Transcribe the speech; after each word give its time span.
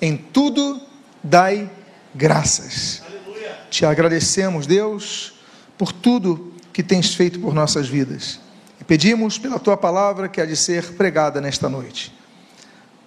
Em 0.00 0.16
tudo 0.16 0.80
dai 1.22 1.70
graças. 2.14 3.02
Aleluia. 3.06 3.58
Te 3.70 3.84
agradecemos, 3.84 4.66
Deus, 4.66 5.34
por 5.76 5.92
tudo 5.92 6.52
que 6.72 6.82
tens 6.82 7.14
feito 7.14 7.40
por 7.40 7.52
nossas 7.52 7.88
vidas. 7.88 8.40
E 8.80 8.84
pedimos 8.84 9.38
pela 9.38 9.58
tua 9.58 9.76
palavra 9.76 10.28
que 10.28 10.40
há 10.40 10.46
de 10.46 10.56
ser 10.56 10.94
pregada 10.94 11.40
nesta 11.40 11.68
noite. 11.68 12.14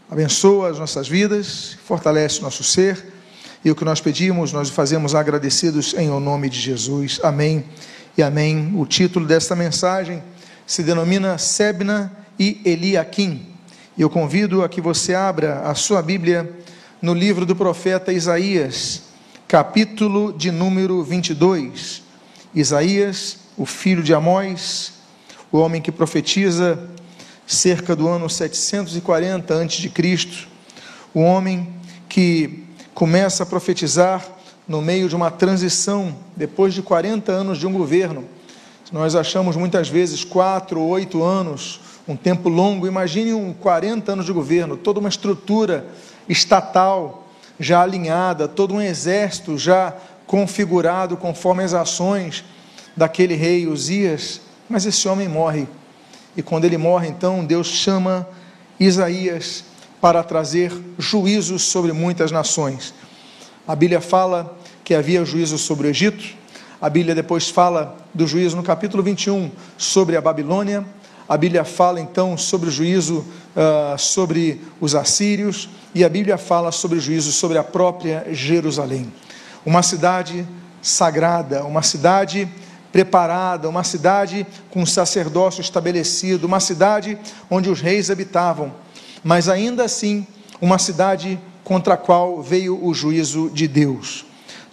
Abençoa 0.09 0.69
as 0.69 0.77
nossas 0.77 1.07
vidas, 1.07 1.77
fortalece 1.85 2.41
nosso 2.41 2.63
ser. 2.63 3.13
E 3.63 3.71
o 3.71 3.75
que 3.75 3.85
nós 3.85 4.01
pedimos, 4.01 4.51
nós 4.51 4.69
fazemos 4.69 5.15
agradecidos 5.15 5.93
em 5.93 6.09
o 6.09 6.19
nome 6.19 6.49
de 6.49 6.59
Jesus. 6.59 7.21
Amém 7.23 7.63
e 8.17 8.23
amém. 8.23 8.73
O 8.75 8.85
título 8.85 9.25
desta 9.25 9.55
mensagem 9.55 10.21
se 10.67 10.83
denomina 10.83 11.37
Sebna 11.37 12.11
e 12.37 12.59
Eliakim. 12.65 13.47
Eu 13.97 14.09
convido 14.09 14.63
a 14.63 14.69
que 14.69 14.81
você 14.81 15.13
abra 15.13 15.61
a 15.61 15.75
sua 15.75 16.01
Bíblia 16.01 16.60
no 17.01 17.15
livro 17.15 17.47
do 17.47 17.55
profeta 17.55 18.13
Isaías, 18.13 19.01
capítulo 19.47 20.31
de 20.31 20.51
número 20.51 21.03
22. 21.03 22.03
Isaías, 22.53 23.37
o 23.57 23.65
filho 23.65 24.03
de 24.03 24.13
Amós, 24.13 24.93
o 25.51 25.57
homem 25.57 25.81
que 25.81 25.91
profetiza 25.91 26.87
cerca 27.47 27.95
do 27.95 28.07
ano 28.07 28.29
740 28.29 29.63
a.C., 29.63 29.91
o 31.11 31.21
homem 31.21 31.73
que 32.07 32.65
começa 32.93 33.41
a 33.41 33.47
profetizar 33.47 34.23
no 34.67 34.79
meio 34.79 35.09
de 35.09 35.15
uma 35.15 35.31
transição, 35.31 36.15
depois 36.35 36.71
de 36.71 36.83
40 36.83 37.31
anos 37.31 37.57
de 37.57 37.65
um 37.65 37.73
governo. 37.73 38.25
Nós 38.91 39.15
achamos 39.15 39.55
muitas 39.55 39.89
vezes 39.89 40.23
quatro 40.23 40.79
oito 40.81 41.23
anos 41.23 41.79
um 42.07 42.15
tempo 42.15 42.49
longo. 42.49 42.87
Imagine 42.87 43.33
um 43.33 43.53
40 43.53 44.11
anos 44.11 44.25
de 44.25 44.33
governo, 44.33 44.77
toda 44.77 44.99
uma 44.99 45.09
estrutura 45.09 45.85
estatal 46.27 47.27
já 47.59 47.81
alinhada, 47.81 48.47
todo 48.47 48.73
um 48.73 48.81
exército 48.81 49.57
já 49.57 49.93
configurado 50.25 51.17
conforme 51.17 51.63
as 51.63 51.73
ações 51.73 52.43
daquele 52.95 53.35
rei 53.35 53.67
Uzias. 53.67 54.41
Mas 54.69 54.85
esse 54.85 55.07
homem 55.07 55.27
morre. 55.27 55.67
E 56.35 56.41
quando 56.41 56.65
ele 56.65 56.77
morre, 56.77 57.07
então 57.07 57.45
Deus 57.45 57.67
chama 57.67 58.27
Isaías 58.79 59.65
para 59.99 60.23
trazer 60.23 60.71
juízos 60.97 61.63
sobre 61.63 61.91
muitas 61.91 62.31
nações. 62.31 62.93
A 63.67 63.75
Bíblia 63.75 64.01
fala 64.01 64.57
que 64.83 64.95
havia 64.95 65.23
juízo 65.23 65.57
sobre 65.57 65.87
o 65.87 65.89
Egito, 65.89 66.41
a 66.81 66.89
Bíblia 66.89 67.13
depois 67.13 67.47
fala 67.47 67.95
do 68.11 68.25
juízo 68.25 68.57
no 68.57 68.63
capítulo 68.63 69.03
21 69.03 69.51
sobre 69.77 70.17
a 70.17 70.21
Babilônia, 70.21 70.83
a 71.27 71.37
Bíblia 71.37 71.63
fala 71.63 71.99
então 71.99 72.37
sobre 72.37 72.69
o 72.69 72.71
juízo 72.71 73.25
uh, 73.55 73.97
sobre 73.97 74.61
os 74.79 74.95
assírios, 74.95 75.69
e 75.93 76.03
a 76.03 76.09
Bíblia 76.09 76.37
fala 76.37 76.71
sobre 76.71 76.97
o 76.97 77.01
juízo 77.01 77.31
sobre 77.31 77.57
a 77.57 77.63
própria 77.63 78.25
Jerusalém. 78.31 79.11
Uma 79.65 79.83
cidade 79.83 80.47
sagrada, 80.81 81.63
uma 81.63 81.81
cidade 81.81 82.47
preparada, 82.91 83.69
uma 83.69 83.83
cidade 83.83 84.45
com 84.69 84.85
sacerdócio 84.85 85.61
estabelecido, 85.61 86.45
uma 86.45 86.59
cidade 86.59 87.17
onde 87.49 87.69
os 87.69 87.79
reis 87.79 88.09
habitavam, 88.09 88.73
mas 89.23 89.47
ainda 89.47 89.83
assim 89.83 90.25
uma 90.59 90.77
cidade 90.77 91.39
contra 91.63 91.93
a 91.93 91.97
qual 91.97 92.41
veio 92.41 92.83
o 92.83 92.93
juízo 92.93 93.49
de 93.49 93.67
Deus. 93.67 94.25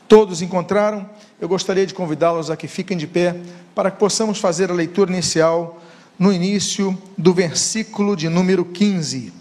Todos 0.09 0.43
encontraram? 0.43 1.09
Eu 1.41 1.49
gostaria 1.49 1.87
de 1.87 1.95
convidá-los 1.95 2.51
a 2.51 2.57
que 2.57 2.67
fiquem 2.67 2.97
de 2.97 3.07
pé 3.07 3.37
para 3.75 3.91
que 3.91 3.99
possamos 3.99 4.39
fazer 4.41 4.71
a 4.71 4.75
leitura 4.75 5.13
inicial 5.13 5.81
no 6.19 6.33
início 6.33 6.97
do 7.17 7.33
versículo 7.33 8.17
de 8.17 8.29
número 8.29 8.65
15. 8.65 9.33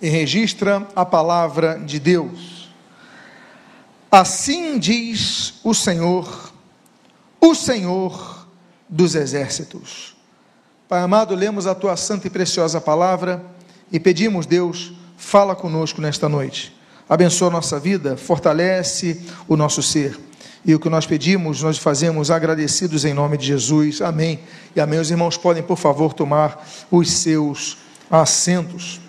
E 0.00 0.08
registra 0.08 0.86
a 0.94 1.04
palavra 1.06 1.78
de 1.78 1.98
Deus. 1.98 2.68
Assim 4.10 4.78
diz 4.78 5.54
o 5.64 5.72
Senhor, 5.72 6.52
o 7.40 7.54
Senhor 7.54 8.46
dos 8.88 9.14
exércitos. 9.14 10.14
Pai 10.88 11.00
amado, 11.00 11.34
lemos 11.34 11.66
a 11.66 11.74
tua 11.74 11.96
santa 11.96 12.26
e 12.26 12.30
preciosa 12.30 12.80
palavra 12.80 13.44
e 13.90 13.98
pedimos, 13.98 14.46
Deus, 14.46 14.92
fala 15.16 15.56
conosco 15.56 16.00
nesta 16.00 16.28
noite. 16.28 16.76
Abençoa 17.08 17.48
a 17.48 17.52
nossa 17.52 17.78
vida, 17.80 18.16
fortalece 18.16 19.20
o 19.48 19.56
nosso 19.56 19.82
ser. 19.82 20.25
E 20.66 20.74
o 20.74 20.80
que 20.80 20.88
nós 20.88 21.06
pedimos, 21.06 21.62
nós 21.62 21.78
fazemos 21.78 22.28
agradecidos 22.28 23.04
em 23.04 23.14
nome 23.14 23.38
de 23.38 23.46
Jesus. 23.46 24.02
Amém. 24.02 24.40
E 24.74 24.80
amém. 24.80 24.98
Os 24.98 25.12
irmãos 25.12 25.36
podem, 25.36 25.62
por 25.62 25.76
favor, 25.76 26.12
tomar 26.12 26.66
os 26.90 27.08
seus 27.08 27.78
assentos. 28.10 29.00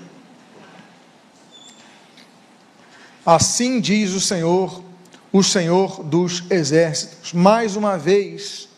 Assim 3.25 3.81
diz 3.81 4.13
o 4.13 4.22
Senhor, 4.22 4.84
o 5.34 5.41
Senhor 5.41 6.03
dos 6.03 6.44
exércitos. 6.51 7.34
Mais 7.34 7.75
uma 7.75 7.97
vez, 7.97 8.69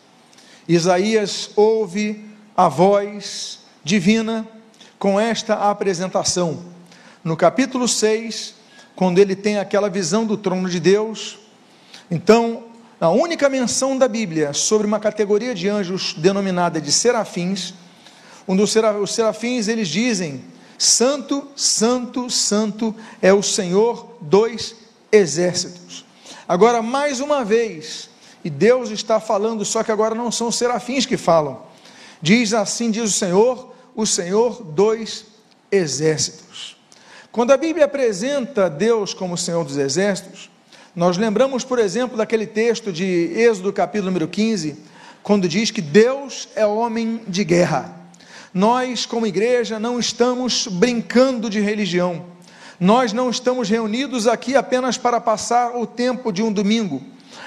Isaías 0.66 1.50
ouve 1.56 2.24
a 2.56 2.66
voz 2.66 3.58
divina 3.84 4.48
com 4.98 5.20
esta 5.20 5.68
apresentação. 5.68 6.64
No 7.22 7.36
capítulo 7.36 7.86
6, 7.86 8.54
quando 8.96 9.18
ele 9.18 9.36
tem 9.36 9.58
aquela 9.58 9.90
visão 9.90 10.24
do 10.24 10.38
trono 10.38 10.66
de 10.66 10.80
Deus, 10.80 11.38
então 12.10 12.69
a 13.00 13.08
única 13.08 13.48
menção 13.48 13.96
da 13.96 14.06
Bíblia 14.06 14.52
sobre 14.52 14.86
uma 14.86 15.00
categoria 15.00 15.54
de 15.54 15.68
anjos 15.68 16.12
denominada 16.12 16.78
de 16.78 16.92
serafins, 16.92 17.72
dos 18.46 18.76
os 18.76 19.14
serafins 19.14 19.68
eles 19.68 19.88
dizem: 19.88 20.44
Santo, 20.76 21.48
Santo, 21.56 22.28
Santo 22.28 22.94
é 23.22 23.32
o 23.32 23.42
Senhor 23.42 24.16
dos 24.20 24.76
exércitos. 25.10 26.04
Agora, 26.46 26.82
mais 26.82 27.20
uma 27.20 27.42
vez, 27.42 28.10
e 28.44 28.50
Deus 28.50 28.90
está 28.90 29.18
falando, 29.18 29.64
só 29.64 29.82
que 29.82 29.92
agora 29.92 30.14
não 30.14 30.30
são 30.30 30.48
os 30.48 30.56
serafins 30.56 31.06
que 31.06 31.16
falam. 31.16 31.62
Diz 32.20 32.52
assim: 32.52 32.90
diz 32.90 33.04
o 33.04 33.18
Senhor, 33.18 33.74
o 33.96 34.04
Senhor 34.04 34.62
dos 34.62 35.24
exércitos. 35.72 36.76
Quando 37.32 37.52
a 37.52 37.56
Bíblia 37.56 37.86
apresenta 37.86 38.68
Deus 38.68 39.14
como 39.14 39.34
o 39.34 39.38
Senhor 39.38 39.64
dos 39.64 39.78
exércitos, 39.78 40.50
nós 40.94 41.16
lembramos, 41.16 41.62
por 41.62 41.78
exemplo, 41.78 42.16
daquele 42.16 42.46
texto 42.46 42.92
de 42.92 43.04
Êxodo, 43.36 43.72
capítulo 43.72 44.10
número 44.10 44.26
15, 44.26 44.76
quando 45.22 45.48
diz 45.48 45.70
que 45.70 45.80
Deus 45.80 46.48
é 46.56 46.66
homem 46.66 47.20
de 47.28 47.44
guerra. 47.44 47.94
Nós, 48.52 49.06
como 49.06 49.26
igreja, 49.26 49.78
não 49.78 50.00
estamos 50.00 50.66
brincando 50.66 51.48
de 51.48 51.60
religião. 51.60 52.24
Nós 52.80 53.12
não 53.12 53.30
estamos 53.30 53.68
reunidos 53.68 54.26
aqui 54.26 54.56
apenas 54.56 54.98
para 54.98 55.20
passar 55.20 55.76
o 55.76 55.86
tempo 55.86 56.32
de 56.32 56.42
um 56.42 56.52
domingo. 56.52 57.00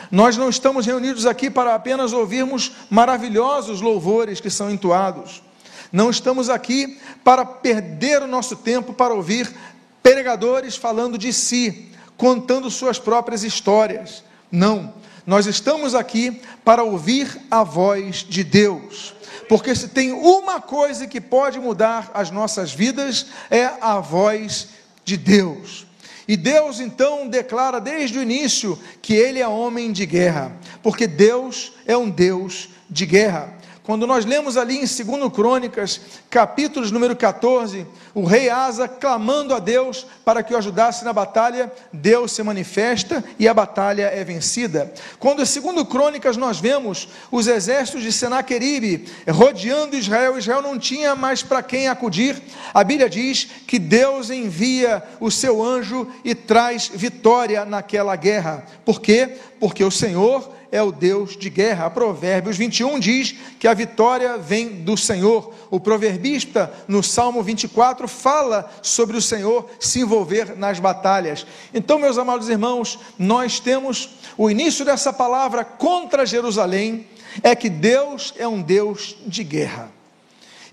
Nós 0.10 0.38
não 0.38 0.48
estamos 0.48 0.86
reunidos 0.86 1.26
aqui 1.26 1.50
para 1.50 1.76
apenas 1.76 2.14
ouvirmos 2.14 2.72
maravilhosos 2.90 3.82
louvores 3.82 4.40
que 4.40 4.50
são 4.50 4.70
entoados. 4.72 5.44
Não 5.92 6.10
estamos 6.10 6.50
aqui 6.50 6.98
para 7.24 7.44
perder 7.44 8.22
o 8.22 8.28
nosso 8.28 8.56
tempo 8.56 8.94
para 8.94 9.14
ouvir 9.14 9.54
pregadores 10.02 10.78
falando 10.78 11.18
de 11.18 11.34
si, 11.34 11.93
contando 12.18 12.70
suas 12.70 13.00
próprias 13.00 13.44
histórias. 13.44 14.24
Não, 14.52 14.94
nós 15.26 15.46
estamos 15.46 15.96
aqui 15.96 16.42
para 16.64 16.84
ouvir 16.84 17.42
a 17.50 17.64
voz 17.64 18.26
de 18.28 18.44
Deus. 18.44 19.14
Porque 19.48 19.76
se 19.76 19.90
tem 19.90 20.12
uma 20.12 20.62
coisa 20.62 21.08
que 21.08 21.20
pode 21.20 21.60
mudar 21.60 22.12
as 22.14 22.32
nossas 22.32 22.74
vidas, 22.74 23.28
é 23.50 23.70
a 23.82 24.00
voz 24.00 24.70
de 25.04 25.18
Deus. 25.18 25.86
E 26.28 26.38
Deus 26.38 26.80
então 26.80 27.28
declara 27.28 27.82
desde 27.82 28.18
o 28.18 28.22
início 28.22 28.80
que 29.02 29.14
Ele 29.14 29.40
é 29.40 29.48
homem 29.48 29.92
de 29.92 30.06
guerra, 30.06 30.56
porque 30.82 31.06
Deus 31.06 31.74
é 31.86 31.98
um 31.98 32.10
Deus 32.10 32.70
de 32.90 33.06
guerra. 33.06 33.54
Quando 33.84 34.08
nós 34.08 34.24
lemos 34.24 34.56
ali 34.56 34.78
em 34.78 34.86
2 34.86 35.34
Crônicas, 35.34 36.00
capítulos 36.30 36.90
número 36.90 37.18
14, 37.18 37.86
o 38.14 38.24
rei 38.24 38.50
Asa 38.50 38.88
clamando 38.88 39.54
a 39.54 39.60
Deus 39.60 40.08
para 40.24 40.42
que 40.42 40.54
o 40.54 40.58
ajudasse 40.58 41.04
na 41.04 41.12
batalha, 41.12 41.70
Deus 41.92 42.32
se 42.32 42.42
manifesta 42.44 43.22
e 43.38 43.46
a 43.46 43.54
batalha 43.54 44.04
é 44.04 44.24
vencida. 44.24 44.94
Quando 45.20 45.42
em 45.42 45.74
2 45.74 45.86
Crônicas 45.86 46.38
nós 46.38 46.62
vemos 46.62 47.10
os 47.30 47.46
exércitos 47.46 48.04
de 48.04 48.14
Senaqueribe 48.14 49.06
rodeando 49.30 49.98
Israel, 49.98 50.38
Israel 50.38 50.62
não 50.62 50.80
tinha 50.80 51.14
mais 51.14 51.44
para 51.44 51.62
quem 51.62 51.90
acudir, 51.90 52.42
a 52.74 52.86
Bíblia 52.86 53.10
diz 53.10 53.50
que 53.68 53.78
Deus 53.78 54.30
envia 54.30 55.04
o 55.20 55.30
seu 55.30 55.62
anjo 55.62 56.10
e 56.24 56.34
traz 56.34 56.88
vitória 56.88 57.66
naquela 57.66 58.16
guerra. 58.16 58.66
Por 58.86 59.02
quê? 59.02 59.38
Porque 59.60 59.84
o 59.84 59.92
Senhor 59.92 60.54
é 60.74 60.82
o 60.82 60.92
Deus 60.92 61.38
de 61.38 61.52
guerra. 61.52 61.88
Provérbios 61.88 62.58
21 62.58 63.00
diz 63.00 63.36
que 63.60 63.68
a 63.68 63.76
vitória 63.76 64.40
vem 64.40 64.82
do 64.82 64.98
Senhor. 64.98 65.54
O 65.70 65.80
proverbista, 65.80 66.74
no 66.88 67.04
Salmo 67.04 67.44
24, 67.44 68.08
fala 68.08 68.68
sobre 68.82 69.16
o 69.16 69.22
Senhor 69.22 69.70
se 69.80 70.00
envolver 70.00 70.58
nas 70.58 70.80
batalhas. 70.80 71.46
Então, 71.76 72.00
meus 72.00 72.18
amados 72.18 72.50
irmãos, 72.50 72.98
nós 73.20 73.60
temos 73.60 74.16
o 74.36 74.50
início 74.50 74.84
dessa 74.84 75.14
palavra 75.14 75.64
contra 75.64 76.26
Jerusalém, 76.26 77.06
é 77.44 77.56
que 77.56 77.70
Deus 77.70 78.34
é 78.36 78.48
um 78.48 78.60
Deus 78.60 79.16
de 79.28 79.44
guerra. 79.44 79.92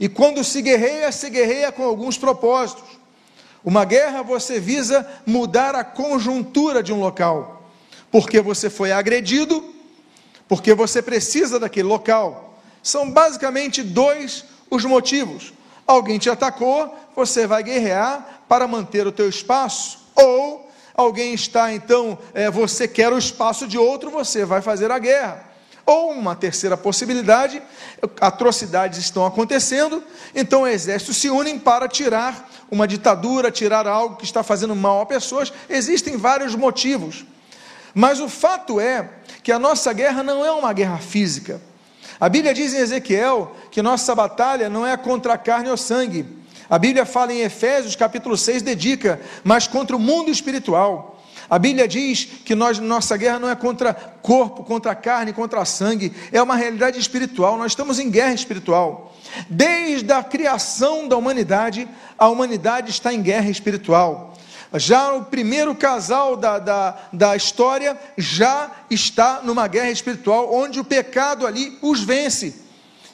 E 0.01 0.09
quando 0.09 0.43
se 0.43 0.63
guerreia, 0.63 1.13
se 1.13 1.29
guerreia 1.29 1.71
com 1.71 1.85
alguns 1.85 2.17
propósitos. 2.17 2.99
Uma 3.63 3.85
guerra 3.85 4.23
você 4.23 4.59
visa 4.59 5.07
mudar 5.27 5.75
a 5.75 5.85
conjuntura 5.85 6.83
de 6.83 6.91
um 6.91 7.01
local, 7.01 7.69
porque 8.11 8.41
você 8.41 8.71
foi 8.71 8.93
agredido, 8.93 9.79
porque 10.51 10.75
você 10.75 11.01
precisa 11.01 11.61
daquele 11.61 11.87
local. 11.87 12.59
São 12.83 13.09
basicamente 13.09 13.85
dois 13.85 14.45
os 14.69 14.85
motivos. 14.85 15.53
Alguém 15.87 16.19
te 16.19 16.29
atacou, 16.29 16.93
você 17.15 17.47
vai 17.47 17.63
guerrear 17.63 18.43
para 18.49 18.67
manter 18.67 19.07
o 19.07 19.13
teu 19.13 19.29
espaço, 19.29 20.01
ou 20.13 20.69
alguém 20.93 21.35
está 21.35 21.73
então, 21.73 22.19
é, 22.35 22.51
você 22.51 22.89
quer 22.89 23.13
o 23.13 23.19
espaço 23.19 23.69
de 23.69 23.79
outro, 23.79 24.11
você 24.11 24.45
vai 24.45 24.61
fazer 24.61 24.91
a 24.91 24.99
guerra. 24.99 25.49
Ou 25.87 26.11
uma 26.11 26.35
terceira 26.35 26.77
possibilidade, 26.77 27.63
atrocidades 28.21 28.99
estão 28.99 29.25
acontecendo, 29.25 30.03
então 30.35 30.63
o 30.63 30.67
exército 30.67 31.15
se 31.15 31.31
unem 31.31 31.61
para 31.61 31.87
tirar 31.87 32.51
uma 32.69 32.89
ditadura, 32.89 33.53
tirar 33.53 33.87
algo 33.87 34.17
que 34.17 34.25
está 34.25 34.43
fazendo 34.43 34.75
mal 34.75 35.01
a 35.01 35.07
pessoas. 35.07 35.53
Existem 35.69 36.17
vários 36.17 36.57
motivos. 36.57 37.25
Mas 37.95 38.21
o 38.21 38.29
fato 38.29 38.81
é 38.81 39.11
que 39.43 39.53
a 39.53 39.59
nossa 39.59 39.93
guerra 39.93 40.23
não 40.23 40.45
é 40.45 40.51
uma 40.51 40.73
guerra 40.73 40.99
física. 40.99 41.61
A 42.21 42.29
Bíblia 42.29 42.53
diz 42.53 42.75
em 42.75 42.79
Ezequiel 42.79 43.57
que 43.71 43.81
nossa 43.81 44.15
batalha 44.15 44.69
não 44.69 44.87
é 44.87 44.97
contra 44.97 45.35
a 45.35 45.39
carne 45.39 45.71
ou 45.71 45.77
sangue. 45.77 46.27
A 46.69 46.79
Bíblia 46.79 47.05
fala 47.05 47.33
em 47.33 47.41
Efésios, 47.41 47.97
capítulo 47.97 48.37
6, 48.37 48.63
dedica, 48.63 49.21
mas 49.43 49.67
contra 49.67 49.97
o 49.97 49.99
mundo 49.99 50.31
espiritual. 50.31 51.21
A 51.51 51.59
Bíblia 51.59 51.89
diz 51.89 52.27
que 52.45 52.55
nós, 52.55 52.79
nossa 52.79 53.17
guerra 53.17 53.41
não 53.41 53.51
é 53.51 53.57
contra 53.57 53.93
corpo, 53.93 54.63
contra 54.63 54.95
carne, 54.95 55.33
contra 55.33 55.65
sangue, 55.65 56.13
é 56.31 56.41
uma 56.41 56.55
realidade 56.55 56.97
espiritual. 56.97 57.59
Nós 57.59 57.73
estamos 57.73 57.99
em 57.99 58.09
guerra 58.09 58.35
espiritual. 58.35 59.17
Desde 59.49 60.13
a 60.13 60.23
criação 60.23 61.09
da 61.09 61.17
humanidade, 61.17 61.89
a 62.17 62.29
humanidade 62.29 62.91
está 62.91 63.13
em 63.13 63.21
guerra 63.21 63.51
espiritual. 63.51 64.30
Já 64.75 65.13
o 65.15 65.25
primeiro 65.25 65.75
casal 65.75 66.37
da, 66.37 66.59
da, 66.59 66.99
da 67.13 67.37
história 67.37 67.99
já 68.17 68.71
está 68.89 69.41
numa 69.43 69.67
guerra 69.67 69.91
espiritual, 69.91 70.55
onde 70.55 70.79
o 70.79 70.85
pecado 70.85 71.47
ali 71.47 71.79
os 71.83 72.03
vence. 72.03 72.55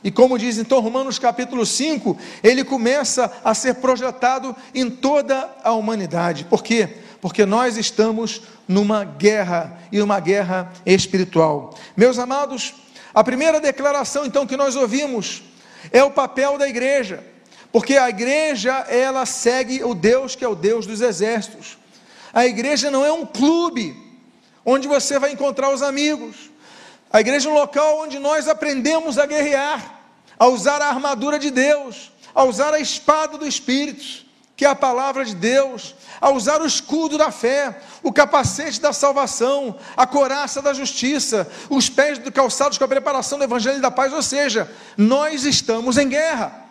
E 0.04 0.10
como 0.10 0.38
diz 0.38 0.58
então 0.58 0.80
Romanos 0.80 1.18
capítulo 1.18 1.64
5, 1.64 2.16
ele 2.42 2.62
começa 2.62 3.32
a 3.42 3.54
ser 3.54 3.76
projetado 3.76 4.54
em 4.74 4.90
toda 4.90 5.50
a 5.64 5.72
humanidade. 5.72 6.44
Por 6.44 6.62
quê? 6.62 6.98
porque 7.20 7.44
nós 7.44 7.76
estamos 7.76 8.42
numa 8.68 9.02
guerra 9.04 9.78
e 9.90 10.00
uma 10.00 10.20
guerra 10.20 10.72
espiritual. 10.86 11.76
Meus 11.96 12.20
amados, 12.20 12.74
a 13.12 13.24
primeira 13.24 13.60
declaração 13.60 14.24
então 14.24 14.46
que 14.46 14.56
nós 14.56 14.76
ouvimos 14.76 15.42
é 15.90 16.02
o 16.02 16.10
papel 16.12 16.58
da 16.58 16.68
igreja, 16.68 17.24
porque 17.76 17.98
a 17.98 18.08
igreja 18.08 18.72
ela 18.88 19.26
segue 19.26 19.84
o 19.84 19.94
Deus 19.94 20.34
que 20.34 20.42
é 20.42 20.48
o 20.48 20.54
Deus 20.54 20.86
dos 20.86 21.02
exércitos. 21.02 21.76
A 22.32 22.46
igreja 22.46 22.90
não 22.90 23.04
é 23.04 23.12
um 23.12 23.26
clube 23.26 23.94
onde 24.64 24.88
você 24.88 25.18
vai 25.18 25.30
encontrar 25.30 25.68
os 25.68 25.82
amigos. 25.82 26.50
A 27.12 27.20
igreja 27.20 27.50
é 27.50 27.52
um 27.52 27.54
local 27.54 28.00
onde 28.00 28.18
nós 28.18 28.48
aprendemos 28.48 29.18
a 29.18 29.26
guerrear, 29.26 30.00
a 30.38 30.46
usar 30.46 30.80
a 30.80 30.88
armadura 30.88 31.38
de 31.38 31.50
Deus, 31.50 32.10
a 32.34 32.44
usar 32.44 32.72
a 32.72 32.80
espada 32.80 33.36
do 33.36 33.46
Espírito 33.46 34.24
que 34.56 34.64
é 34.64 34.68
a 34.68 34.74
palavra 34.74 35.22
de 35.22 35.34
Deus, 35.34 35.94
a 36.18 36.30
usar 36.30 36.62
o 36.62 36.66
escudo 36.66 37.18
da 37.18 37.30
fé, 37.30 37.78
o 38.02 38.10
capacete 38.10 38.80
da 38.80 38.90
salvação, 38.90 39.76
a 39.94 40.06
coraça 40.06 40.62
da 40.62 40.72
justiça, 40.72 41.46
os 41.68 41.90
pés 41.90 42.16
do 42.16 42.32
calçados 42.32 42.78
com 42.78 42.84
a 42.84 42.88
preparação 42.88 43.36
do 43.36 43.44
evangelho 43.44 43.82
da 43.82 43.90
paz, 43.90 44.14
ou 44.14 44.22
seja, 44.22 44.66
nós 44.96 45.44
estamos 45.44 45.98
em 45.98 46.08
guerra. 46.08 46.65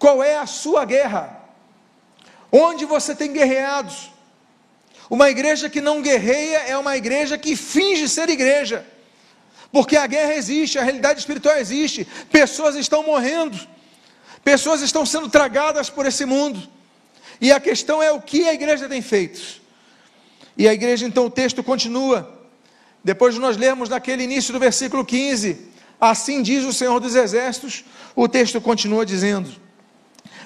Qual 0.00 0.20
é 0.20 0.36
a 0.36 0.46
sua 0.46 0.84
guerra? 0.84 1.24
Onde 2.50 2.84
você 2.84 3.14
tem 3.14 3.32
guerreados? 3.32 4.10
Uma 5.08 5.30
igreja 5.30 5.70
que 5.70 5.80
não 5.80 6.02
guerreia 6.02 6.58
é 6.66 6.76
uma 6.76 6.96
igreja 6.96 7.38
que 7.38 7.54
finge 7.54 8.08
ser 8.08 8.28
igreja. 8.28 8.84
Porque 9.70 9.96
a 9.96 10.08
guerra 10.08 10.34
existe, 10.34 10.76
a 10.76 10.82
realidade 10.82 11.20
espiritual 11.20 11.56
existe, 11.56 12.04
pessoas 12.32 12.74
estão 12.74 13.04
morrendo 13.04 13.56
Pessoas 14.44 14.80
estão 14.80 15.04
sendo 15.04 15.28
tragadas 15.28 15.90
por 15.90 16.06
esse 16.06 16.24
mundo. 16.24 16.60
E 17.40 17.52
a 17.52 17.60
questão 17.60 18.02
é 18.02 18.10
o 18.10 18.20
que 18.20 18.48
a 18.48 18.54
igreja 18.54 18.88
tem 18.88 19.02
feito. 19.02 19.60
E 20.56 20.68
a 20.68 20.72
igreja, 20.72 21.06
então, 21.06 21.26
o 21.26 21.30
texto 21.30 21.62
continua. 21.62 22.38
Depois 23.02 23.34
de 23.34 23.40
nós 23.40 23.56
lermos 23.56 23.88
naquele 23.88 24.24
início 24.24 24.52
do 24.52 24.58
versículo 24.58 25.04
15, 25.04 25.68
assim 26.00 26.42
diz 26.42 26.64
o 26.64 26.72
Senhor 26.72 27.00
dos 27.00 27.14
Exércitos, 27.14 27.84
o 28.14 28.28
texto 28.28 28.60
continua 28.60 29.06
dizendo: 29.06 29.50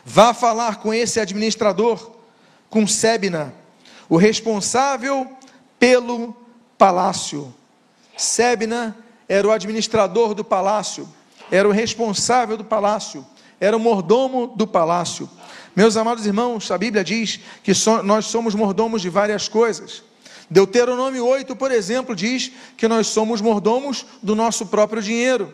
Vá 0.05 0.35
falar 0.35 0.77
com 0.77 0.93
esse 0.93 1.19
administrador, 1.19 2.13
com 2.69 2.87
Sebna, 2.87 3.55
o 4.09 4.17
responsável 4.17 5.31
pelo 5.79 6.37
palácio. 6.77 7.55
Sebna 8.17 8.97
era 9.29 9.47
o 9.47 9.51
administrador 9.51 10.35
do 10.35 10.45
palácio, 10.45 11.09
era 11.51 11.69
o 11.69 11.73
responsável 11.73 12.57
do 12.57 12.65
palácio 12.65 13.27
era 13.61 13.77
o 13.77 13.81
mordomo 13.81 14.47
do 14.47 14.67
palácio. 14.67 15.29
Meus 15.75 15.97
amados 15.97 16.27
irmãos, 16.27 16.71
a 16.71 16.79
Bíblia 16.79 17.03
diz 17.03 17.41
que 17.63 17.75
so, 17.75 18.03
nós 18.03 18.27
somos 18.27 18.55
mordomos 18.55 19.03
de 19.03 19.09
várias 19.09 19.49
coisas. 19.49 20.03
Deuteronômio 20.51 21.27
8, 21.27 21.57
por 21.57 21.73
exemplo, 21.73 22.15
diz 22.15 22.53
que 22.77 22.87
nós 22.87 23.07
somos 23.07 23.41
mordomos 23.41 24.05
do 24.23 24.35
nosso 24.35 24.67
próprio 24.67 25.03
dinheiro. 25.03 25.53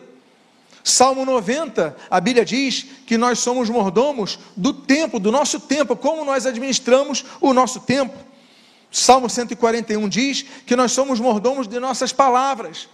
Salmo 0.82 1.24
90, 1.24 1.96
a 2.10 2.20
Bíblia 2.20 2.44
diz 2.44 2.86
que 3.06 3.18
nós 3.18 3.38
somos 3.38 3.68
mordomos 3.68 4.38
do 4.56 4.72
tempo, 4.72 5.18
do 5.18 5.30
nosso 5.30 5.60
tempo, 5.60 5.94
como 5.94 6.24
nós 6.24 6.46
administramos 6.46 7.24
o 7.40 7.52
nosso 7.52 7.80
tempo. 7.80 8.16
Salmo 8.90 9.28
141 9.28 10.08
diz 10.08 10.44
que 10.66 10.74
nós 10.74 10.92
somos 10.92 11.20
mordomos 11.20 11.68
de 11.68 11.78
nossas 11.78 12.12
palavras, 12.12 12.88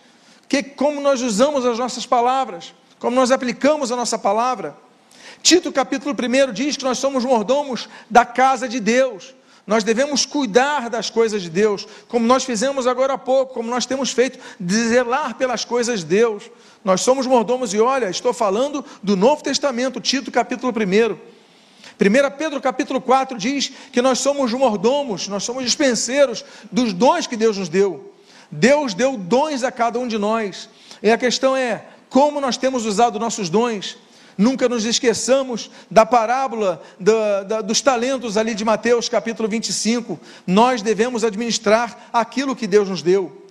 que 0.48 0.62
como 0.62 1.00
nós 1.00 1.22
usamos 1.22 1.64
as 1.64 1.78
nossas 1.78 2.04
palavras, 2.04 2.74
como 2.98 3.16
nós 3.16 3.30
aplicamos 3.30 3.90
a 3.92 3.96
nossa 3.96 4.18
palavra. 4.18 4.76
Tito 5.42 5.70
capítulo 5.72 6.14
1 6.14 6.52
diz 6.52 6.76
que 6.76 6.84
nós 6.84 6.98
somos 6.98 7.24
mordomos 7.24 7.88
da 8.10 8.24
casa 8.24 8.68
de 8.68 8.80
Deus. 8.80 9.34
Nós 9.66 9.82
devemos 9.82 10.24
cuidar 10.24 10.88
das 10.88 11.10
coisas 11.10 11.42
de 11.42 11.50
Deus, 11.50 11.88
como 12.06 12.24
nós 12.24 12.44
fizemos 12.44 12.86
agora 12.86 13.14
há 13.14 13.18
pouco, 13.18 13.52
como 13.52 13.68
nós 13.68 13.84
temos 13.84 14.12
feito, 14.12 14.38
zelar 14.64 15.34
pelas 15.34 15.64
coisas 15.64 16.00
de 16.00 16.06
Deus. 16.06 16.44
Nós 16.84 17.00
somos 17.00 17.26
mordomos, 17.26 17.74
e 17.74 17.80
olha, 17.80 18.08
estou 18.08 18.32
falando 18.32 18.84
do 19.02 19.16
Novo 19.16 19.42
Testamento, 19.42 20.00
Tito 20.00 20.30
capítulo 20.30 20.72
1. 20.72 21.36
1 21.98 22.36
Pedro 22.38 22.60
capítulo 22.60 23.00
4 23.00 23.36
diz 23.36 23.72
que 23.90 24.00
nós 24.00 24.20
somos 24.20 24.52
mordomos, 24.52 25.26
nós 25.26 25.42
somos 25.42 25.64
dispenseiros 25.64 26.44
dos 26.70 26.92
dons 26.92 27.26
que 27.26 27.36
Deus 27.36 27.56
nos 27.56 27.68
deu. 27.68 28.12
Deus 28.50 28.94
deu 28.94 29.16
dons 29.16 29.64
a 29.64 29.72
cada 29.72 29.98
um 29.98 30.06
de 30.06 30.16
nós. 30.16 30.68
E 31.02 31.10
a 31.10 31.18
questão 31.18 31.56
é 31.56 31.84
como 32.08 32.40
nós 32.40 32.56
temos 32.56 32.86
usado 32.86 33.18
nossos 33.18 33.50
dons. 33.50 33.96
Nunca 34.38 34.68
nos 34.68 34.84
esqueçamos 34.84 35.70
da 35.90 36.04
parábola 36.04 36.82
da, 37.00 37.42
da, 37.42 37.60
dos 37.62 37.80
talentos 37.80 38.36
ali 38.36 38.54
de 38.54 38.64
Mateus 38.64 39.08
capítulo 39.08 39.48
25. 39.48 40.20
Nós 40.46 40.82
devemos 40.82 41.24
administrar 41.24 42.08
aquilo 42.12 42.54
que 42.54 42.66
Deus 42.66 42.88
nos 42.88 43.02
deu. 43.02 43.46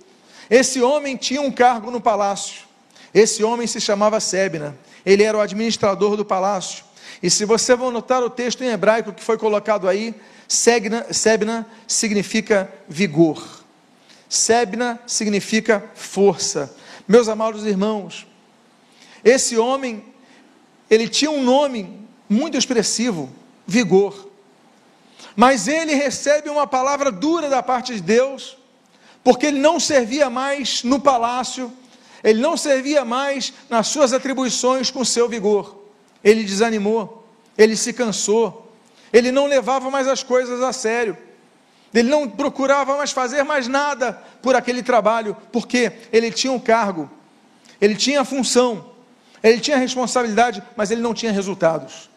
Esse 0.48 0.80
homem 0.80 1.16
tinha 1.16 1.42
um 1.42 1.50
cargo 1.50 1.90
no 1.90 2.00
palácio. 2.00 2.66
Esse 3.12 3.42
homem 3.42 3.66
se 3.66 3.80
chamava 3.80 4.20
Sebna. 4.20 4.76
Ele 5.04 5.24
era 5.24 5.36
o 5.36 5.40
administrador 5.40 6.16
do 6.16 6.24
palácio. 6.24 6.84
E 7.22 7.28
se 7.30 7.44
você 7.44 7.76
for 7.76 7.90
notar 7.90 8.22
o 8.22 8.30
texto 8.30 8.62
em 8.62 8.68
hebraico 8.68 9.12
que 9.12 9.24
foi 9.24 9.36
colocado 9.36 9.88
aí, 9.88 10.14
Sebna, 10.46 11.06
Sebna 11.12 11.66
significa 11.88 12.70
vigor. 12.88 13.64
Sebna 14.28 15.00
significa 15.06 15.84
força. 15.94 16.74
Meus 17.08 17.28
amados 17.28 17.64
irmãos, 17.64 18.26
esse 19.24 19.56
homem 19.56 20.04
ele 20.90 21.08
tinha 21.08 21.30
um 21.30 21.42
nome 21.42 22.00
muito 22.28 22.56
expressivo, 22.56 23.30
vigor. 23.66 24.28
Mas 25.34 25.68
ele 25.68 25.94
recebe 25.94 26.48
uma 26.48 26.66
palavra 26.66 27.10
dura 27.10 27.48
da 27.48 27.62
parte 27.62 27.94
de 27.94 28.00
Deus, 28.00 28.56
porque 29.22 29.46
ele 29.46 29.58
não 29.58 29.78
servia 29.78 30.30
mais 30.30 30.82
no 30.82 31.00
palácio, 31.00 31.72
ele 32.22 32.40
não 32.40 32.56
servia 32.56 33.04
mais 33.04 33.52
nas 33.68 33.88
suas 33.88 34.12
atribuições 34.12 34.90
com 34.90 35.04
seu 35.04 35.28
vigor. 35.28 35.84
Ele 36.24 36.42
desanimou, 36.42 37.24
ele 37.56 37.76
se 37.76 37.92
cansou, 37.92 38.72
ele 39.12 39.30
não 39.30 39.46
levava 39.46 39.90
mais 39.90 40.08
as 40.08 40.22
coisas 40.22 40.62
a 40.62 40.72
sério. 40.72 41.16
Ele 41.94 42.08
não 42.08 42.28
procurava 42.28 42.96
mais 42.96 43.10
fazer 43.10 43.42
mais 43.42 43.68
nada 43.68 44.12
por 44.42 44.54
aquele 44.54 44.82
trabalho, 44.82 45.36
porque 45.52 45.92
ele 46.12 46.30
tinha 46.30 46.52
um 46.52 46.58
cargo, 46.58 47.10
ele 47.80 47.94
tinha 47.94 48.20
a 48.20 48.24
função, 48.24 48.95
ele 49.50 49.60
tinha 49.60 49.76
responsabilidade, 49.76 50.62
mas 50.76 50.90
ele 50.90 51.00
não 51.00 51.14
tinha 51.14 51.32
resultados. 51.32 52.10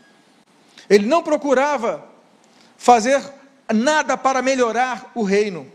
Ele 0.89 1.05
não 1.05 1.21
procurava 1.21 2.03
fazer 2.77 3.21
nada 3.71 4.17
para 4.17 4.41
melhorar 4.41 5.11
o 5.13 5.21
reino. 5.21 5.71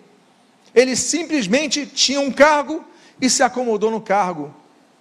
Ele 0.74 0.96
simplesmente 0.96 1.86
tinha 1.86 2.20
um 2.20 2.32
cargo 2.32 2.84
e 3.20 3.30
se 3.30 3.42
acomodou 3.42 3.90
no 3.90 4.00
cargo. 4.00 4.52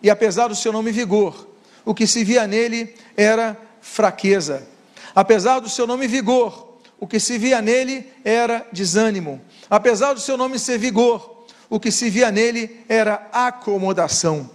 E 0.01 0.09
apesar 0.09 0.47
do 0.47 0.55
seu 0.55 0.71
nome 0.71 0.91
vigor, 0.91 1.47
o 1.83 1.95
que 1.95 2.05
se 2.05 2.23
via 2.23 2.45
nele 2.45 2.93
era 3.17 3.57
fraqueza. 3.81 4.67
Apesar 5.15 5.59
do 5.59 5.69
seu 5.69 5.87
nome 5.87 6.07
vigor, 6.07 6.77
o 6.99 7.07
que 7.07 7.19
se 7.19 7.37
via 7.37 7.61
nele 7.61 8.11
era 8.23 8.65
desânimo. 8.71 9.41
Apesar 9.69 10.13
do 10.13 10.19
seu 10.19 10.37
nome 10.37 10.59
ser 10.59 10.77
vigor, 10.77 11.45
o 11.69 11.79
que 11.79 11.91
se 11.91 12.09
via 12.09 12.31
nele 12.31 12.83
era 12.87 13.27
acomodação. 13.31 14.49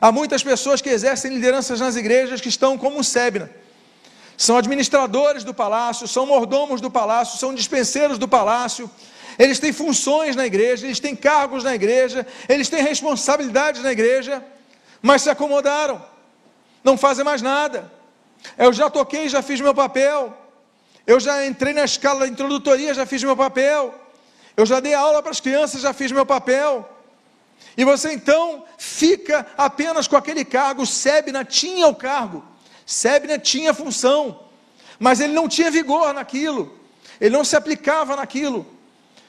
Há 0.00 0.12
muitas 0.12 0.42
pessoas 0.42 0.80
que 0.80 0.88
exercem 0.88 1.32
lideranças 1.32 1.80
nas 1.80 1.96
igrejas 1.96 2.40
que 2.40 2.48
estão 2.48 2.76
como 2.76 2.98
um 2.98 3.02
Sebna. 3.02 3.50
São 4.36 4.56
administradores 4.56 5.44
do 5.44 5.54
palácio, 5.54 6.06
são 6.06 6.26
mordomos 6.26 6.80
do 6.80 6.90
palácio, 6.90 7.38
são 7.38 7.54
dispenseiros 7.54 8.18
do 8.18 8.28
palácio. 8.28 8.90
Eles 9.38 9.58
têm 9.58 9.72
funções 9.72 10.36
na 10.36 10.46
igreja, 10.46 10.86
eles 10.86 11.00
têm 11.00 11.16
cargos 11.16 11.64
na 11.64 11.74
igreja, 11.74 12.26
eles 12.48 12.68
têm 12.68 12.82
responsabilidades 12.82 13.82
na 13.82 13.92
igreja, 13.92 14.44
mas 15.00 15.22
se 15.22 15.30
acomodaram, 15.30 16.04
não 16.84 16.96
fazem 16.96 17.24
mais 17.24 17.40
nada. 17.40 17.90
Eu 18.58 18.72
já 18.72 18.90
toquei, 18.90 19.28
já 19.28 19.42
fiz 19.42 19.60
meu 19.60 19.74
papel. 19.74 20.36
Eu 21.06 21.20
já 21.20 21.46
entrei 21.46 21.72
na 21.72 21.84
escala 21.84 22.26
introdutoria, 22.26 22.92
já 22.92 23.06
fiz 23.06 23.22
meu 23.22 23.36
papel. 23.36 23.94
Eu 24.56 24.66
já 24.66 24.80
dei 24.80 24.94
aula 24.94 25.22
para 25.22 25.30
as 25.30 25.40
crianças, 25.40 25.80
já 25.80 25.92
fiz 25.92 26.12
meu 26.12 26.26
papel. 26.26 26.88
E 27.76 27.84
você 27.84 28.12
então 28.12 28.64
fica 28.78 29.46
apenas 29.56 30.08
com 30.08 30.16
aquele 30.16 30.44
cargo. 30.44 30.86
Sebna 30.86 31.44
tinha 31.44 31.86
o 31.86 31.94
cargo, 31.94 32.42
Sebna 32.84 33.38
tinha 33.38 33.74
função, 33.74 34.40
mas 34.98 35.20
ele 35.20 35.32
não 35.32 35.48
tinha 35.48 35.70
vigor 35.70 36.14
naquilo, 36.14 36.78
ele 37.20 37.36
não 37.36 37.44
se 37.44 37.56
aplicava 37.56 38.16
naquilo. 38.16 38.66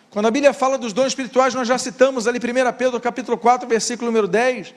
Quando 0.10 0.28
a 0.28 0.32
Bíblia 0.32 0.54
fala 0.54 0.78
dos 0.78 0.94
dons 0.94 1.08
espirituais, 1.08 1.54
nós 1.54 1.68
já 1.68 1.78
citamos 1.78 2.28
ali 2.28 2.40
1 2.40 2.74
Pedro 2.78 3.00
capítulo 3.00 3.38
4, 3.38 3.68
versículo 3.68 4.10
número 4.10 4.28
10. 4.28 4.74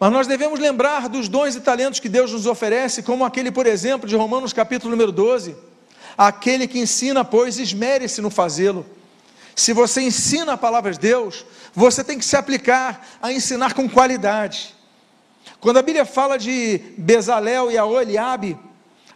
Mas 0.00 0.12
nós 0.12 0.26
devemos 0.26 0.58
lembrar 0.58 1.08
dos 1.08 1.28
dons 1.28 1.54
e 1.54 1.60
talentos 1.60 2.00
que 2.00 2.08
Deus 2.08 2.32
nos 2.32 2.46
oferece, 2.46 3.02
como 3.02 3.24
aquele, 3.24 3.52
por 3.52 3.66
exemplo, 3.66 4.08
de 4.08 4.16
Romanos 4.16 4.52
capítulo 4.52 4.90
número 4.90 5.12
12 5.12 5.56
Aquele 6.16 6.68
que 6.68 6.78
ensina, 6.78 7.24
pois, 7.24 7.58
esmere-se 7.58 8.20
no 8.20 8.30
fazê-lo. 8.30 8.86
Se 9.54 9.72
você 9.72 10.00
ensina 10.00 10.52
a 10.52 10.56
palavra 10.56 10.92
de 10.92 10.98
Deus, 10.98 11.44
você 11.74 12.04
tem 12.04 12.18
que 12.18 12.24
se 12.24 12.36
aplicar 12.36 13.06
a 13.20 13.32
ensinar 13.32 13.74
com 13.74 13.88
qualidade. 13.88 14.74
Quando 15.60 15.78
a 15.78 15.82
Bíblia 15.82 16.04
fala 16.04 16.38
de 16.38 16.80
Bezalel 16.96 17.70
e 17.70 17.76
Aoliabe, 17.76 18.56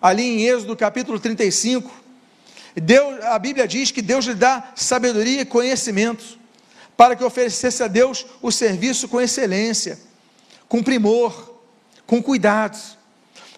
ali 0.00 0.23
em 0.23 0.47
Êxodo 0.47 0.77
capítulo 0.77 1.21
35, 1.21 1.91
Deus, 2.75 3.25
a 3.25 3.38
Bíblia 3.38 3.67
diz 3.67 3.91
que 3.91 4.03
Deus 4.03 4.25
lhe 4.25 4.35
dá 4.35 4.73
sabedoria 4.75 5.43
e 5.43 5.45
conhecimento 5.45 6.38
para 6.97 7.15
que 7.15 7.23
oferecesse 7.23 7.83
a 7.83 7.87
Deus 7.87 8.27
o 8.43 8.50
serviço 8.50 9.09
com 9.09 9.21
excelência, 9.21 9.99
com 10.69 10.83
primor, 10.83 11.55
com 12.07 12.23
cuidado. 12.23 12.79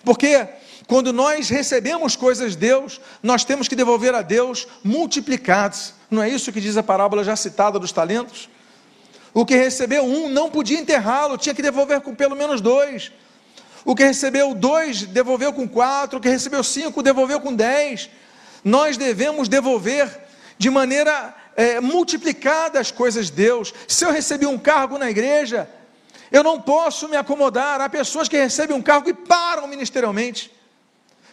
Porque 0.05 0.47
quando 0.87 1.13
nós 1.13 1.49
recebemos 1.49 2.17
coisas 2.17 2.53
de 2.53 2.59
Deus, 2.59 3.01
nós 3.23 3.45
temos 3.45 3.69
que 3.69 3.77
devolver 3.77 4.15
a 4.15 4.23
Deus 4.23 4.67
multiplicados. 4.83 5.95
Não 6.11 6.23
é 6.23 6.29
isso 6.29 6.53
que 6.53 6.61
diz 6.61 6.77
a 6.77 6.83
parábola 6.83 7.25
já 7.25 7.37
citada 7.37 7.79
dos 7.79 7.93
talentos? 7.93 8.49
O 9.33 9.47
que 9.47 9.55
recebeu 9.55 10.05
um 10.05 10.29
não 10.29 10.51
podia 10.51 10.79
enterrá-lo, 10.79 11.39
tinha 11.39 11.55
que 11.55 11.63
devolver 11.63 12.01
com 12.01 12.15
pelo 12.15 12.37
menos 12.37 12.61
dois. 12.61 13.13
O 13.85 13.95
que 13.95 14.05
recebeu 14.05 14.55
dois, 14.55 15.03
devolveu 15.03 15.53
com 15.53 15.69
quatro. 15.69 16.19
O 16.19 16.23
que 16.23 16.29
recebeu 16.29 16.63
cinco, 16.63 17.03
devolveu 17.03 17.41
com 17.41 17.55
dez. 17.55 18.11
Nós 18.65 18.97
devemos 18.97 19.49
devolver 19.49 20.09
de 20.59 20.69
maneira 20.69 21.35
é, 21.57 21.81
multiplicada 21.81 22.79
as 22.79 22.91
coisas 22.91 23.27
de 23.27 23.33
Deus. 23.33 23.73
Se 23.89 24.05
eu 24.05 24.13
recebi 24.13 24.47
um 24.47 24.59
cargo 24.59 24.99
na 24.99 25.11
igreja, 25.11 25.69
eu 26.31 26.43
não 26.43 26.61
posso 26.61 27.09
me 27.09 27.17
acomodar. 27.17 27.81
Há 27.81 27.89
pessoas 27.89 28.29
que 28.29 28.37
recebem 28.37 28.77
um 28.77 28.83
cargo 28.83 29.09
e 29.09 29.15
param 29.15 29.67
ministerialmente 29.67 30.51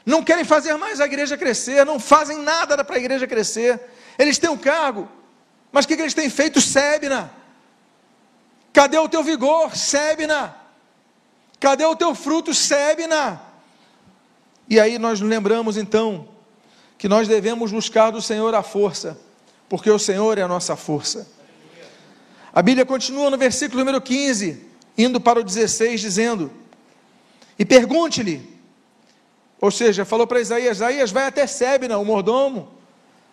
não 0.07 0.23
querem 0.23 0.45
fazer 0.45 0.73
mais 0.77 1.01
a 1.01 1.05
igreja 1.05 1.35
crescer, 1.35 1.85
não 1.85 1.99
fazem 1.99 2.37
nada 2.37 2.81
para 2.81 2.95
a 2.95 2.97
igreja 2.97 3.27
crescer. 3.27 3.77
Eles 4.17 4.37
têm 4.37 4.49
um 4.49 4.57
cargo, 4.57 5.05
mas 5.69 5.83
o 5.83 5.87
que, 5.89 5.97
que 5.97 6.01
eles 6.01 6.13
têm 6.13 6.29
feito? 6.29 6.61
Sebna. 6.61 7.29
Cadê 8.77 8.99
o 8.99 9.09
teu 9.09 9.23
vigor? 9.23 9.75
Sebna. 9.75 10.55
Cadê 11.59 11.83
o 11.83 11.95
teu 11.95 12.13
fruto? 12.13 12.53
Sebna. 12.53 13.41
E 14.69 14.79
aí 14.79 14.99
nós 14.99 15.19
lembramos 15.19 15.77
então 15.77 16.27
que 16.95 17.09
nós 17.09 17.27
devemos 17.27 17.71
buscar 17.71 18.11
do 18.11 18.21
Senhor 18.21 18.53
a 18.53 18.61
força, 18.61 19.19
porque 19.67 19.89
o 19.89 19.97
Senhor 19.97 20.37
é 20.37 20.43
a 20.43 20.47
nossa 20.47 20.75
força. 20.75 21.27
A 22.53 22.61
Bíblia 22.61 22.85
continua 22.85 23.31
no 23.31 23.37
versículo 23.39 23.79
número 23.79 23.99
15, 23.99 24.63
indo 24.95 25.19
para 25.19 25.39
o 25.39 25.43
16, 25.43 25.99
dizendo: 25.99 26.51
E 27.57 27.65
pergunte-lhe, 27.65 28.47
ou 29.59 29.71
seja, 29.71 30.05
falou 30.05 30.27
para 30.27 30.39
Isaías: 30.39 30.77
Isaías, 30.77 31.09
vai 31.09 31.25
até 31.25 31.47
Sebna, 31.47 31.97
o 31.97 32.05
mordomo, 32.05 32.71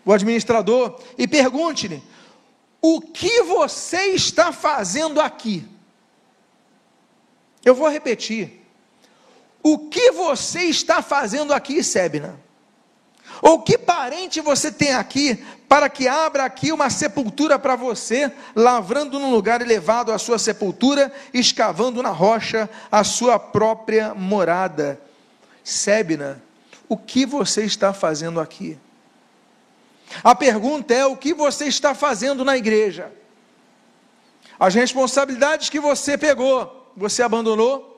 o 0.06 0.12
administrador, 0.14 0.98
e 1.18 1.28
pergunte-lhe: 1.28 2.02
o 2.87 3.00
que 3.00 3.43
você 3.45 4.09
está 4.09 4.53
fazendo 4.53 5.19
aqui? 5.19 5.67
Eu 7.64 7.75
vou 7.75 7.88
repetir. 7.88 8.62
O 9.62 9.88
que 9.88 10.11
você 10.11 10.64
está 10.64 11.00
fazendo 11.00 11.55
aqui, 11.55 11.83
Sebna? 11.83 12.38
Ou 13.41 13.62
que 13.62 13.79
parente 13.79 14.38
você 14.43 14.71
tem 14.71 14.93
aqui 14.93 15.43
para 15.67 15.88
que 15.88 16.07
abra 16.07 16.45
aqui 16.45 16.73
uma 16.73 16.91
sepultura 16.91 17.59
para 17.59 17.75
você, 17.75 18.31
lavrando 18.55 19.19
num 19.19 19.31
lugar 19.31 19.62
elevado 19.62 20.12
a 20.12 20.19
sua 20.19 20.38
sepultura, 20.38 21.11
escavando 21.33 22.03
na 22.03 22.11
rocha 22.11 22.69
a 22.93 23.03
sua 23.03 23.38
própria 23.38 24.14
morada? 24.14 25.00
Sebna, 25.64 26.43
o 26.87 26.99
que 26.99 27.25
você 27.25 27.64
está 27.64 27.95
fazendo 27.95 28.38
aqui? 28.41 28.79
A 30.23 30.35
pergunta 30.35 30.94
é: 30.94 31.04
o 31.06 31.16
que 31.16 31.35
você 31.35 31.66
está 31.66 31.94
fazendo 31.94 32.44
na 32.44 32.56
igreja? 32.56 33.12
As 34.59 34.75
responsabilidades 34.75 35.68
que 35.68 35.80
você 35.80 36.16
pegou, 36.16 36.92
você 36.97 37.23
abandonou? 37.23 37.90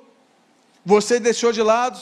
Você 0.84 1.18
deixou 1.18 1.52
de 1.52 1.62
lado? 1.62 2.00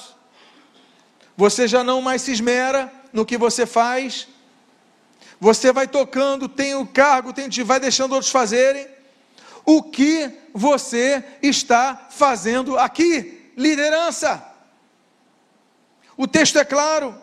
Você 1.37 1.66
já 1.66 1.83
não 1.83 2.00
mais 2.00 2.23
se 2.23 2.33
esmera 2.33 2.92
no 3.12 3.26
que 3.26 3.37
você 3.37 3.66
faz? 3.66 4.28
Você 5.40 5.73
vai 5.73 5.88
tocando, 5.88 6.49
tem 6.49 6.75
o 6.75 6.87
cargo, 6.87 7.33
tem, 7.33 7.49
vai 7.64 7.80
deixando 7.80 8.12
outros 8.12 8.30
fazerem? 8.30 8.87
O 9.64 9.83
que 9.83 10.30
você 10.52 11.25
está 11.42 12.09
fazendo 12.11 12.78
aqui? 12.78 13.52
Liderança. 13.56 14.44
O 16.16 16.26
texto 16.26 16.59
é 16.59 16.64
claro. 16.64 17.14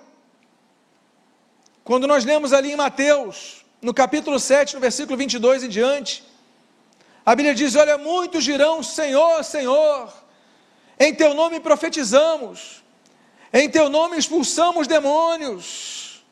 Quando 1.91 2.07
nós 2.07 2.23
lemos 2.23 2.53
ali 2.53 2.71
em 2.71 2.77
Mateus, 2.77 3.65
no 3.81 3.93
capítulo 3.93 4.39
7, 4.39 4.75
no 4.75 4.79
versículo 4.79 5.17
22 5.17 5.63
em 5.63 5.67
diante, 5.67 6.23
a 7.25 7.35
Bíblia 7.35 7.53
diz: 7.53 7.75
Olha, 7.75 7.97
muitos 7.97 8.45
dirão: 8.45 8.81
Senhor, 8.81 9.43
Senhor, 9.43 10.09
em 10.97 11.13
teu 11.13 11.33
nome 11.33 11.59
profetizamos, 11.59 12.81
em 13.51 13.69
teu 13.69 13.89
nome 13.89 14.17
expulsamos 14.17 14.87
demônios, 14.87 16.23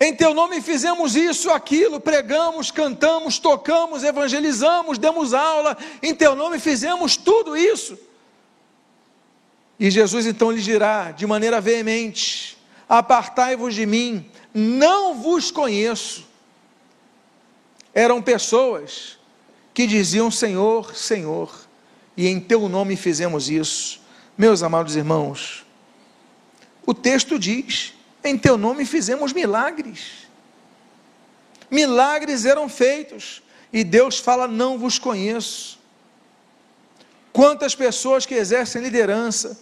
em 0.00 0.12
teu 0.12 0.34
nome 0.34 0.60
fizemos 0.60 1.14
isso, 1.14 1.48
aquilo, 1.52 2.00
pregamos, 2.00 2.72
cantamos, 2.72 3.38
tocamos, 3.38 4.02
evangelizamos, 4.02 4.98
demos 4.98 5.34
aula, 5.34 5.78
em 6.02 6.12
teu 6.12 6.34
nome 6.34 6.58
fizemos 6.58 7.16
tudo 7.16 7.56
isso. 7.56 7.96
E 9.78 9.88
Jesus 9.88 10.26
então 10.26 10.50
lhe 10.50 10.60
dirá 10.60 11.12
de 11.12 11.24
maneira 11.28 11.60
veemente: 11.60 12.55
Apartai-vos 12.88 13.74
de 13.74 13.84
mim, 13.84 14.30
não 14.54 15.14
vos 15.14 15.50
conheço. 15.50 16.24
Eram 17.92 18.22
pessoas 18.22 19.18
que 19.74 19.86
diziam: 19.86 20.30
Senhor, 20.30 20.94
Senhor, 20.94 21.66
e 22.16 22.28
em 22.28 22.38
teu 22.40 22.68
nome 22.68 22.96
fizemos 22.96 23.50
isso. 23.50 24.00
Meus 24.38 24.62
amados 24.62 24.96
irmãos, 24.96 25.64
o 26.84 26.94
texto 26.94 27.38
diz: 27.38 27.94
em 28.22 28.36
teu 28.36 28.56
nome 28.56 28.84
fizemos 28.84 29.32
milagres. 29.32 30.26
Milagres 31.70 32.44
eram 32.44 32.68
feitos, 32.68 33.42
e 33.72 33.82
Deus 33.82 34.18
fala: 34.18 34.46
não 34.46 34.78
vos 34.78 34.98
conheço. 34.98 35.78
Quantas 37.32 37.74
pessoas 37.74 38.24
que 38.24 38.34
exercem 38.34 38.82
liderança, 38.82 39.58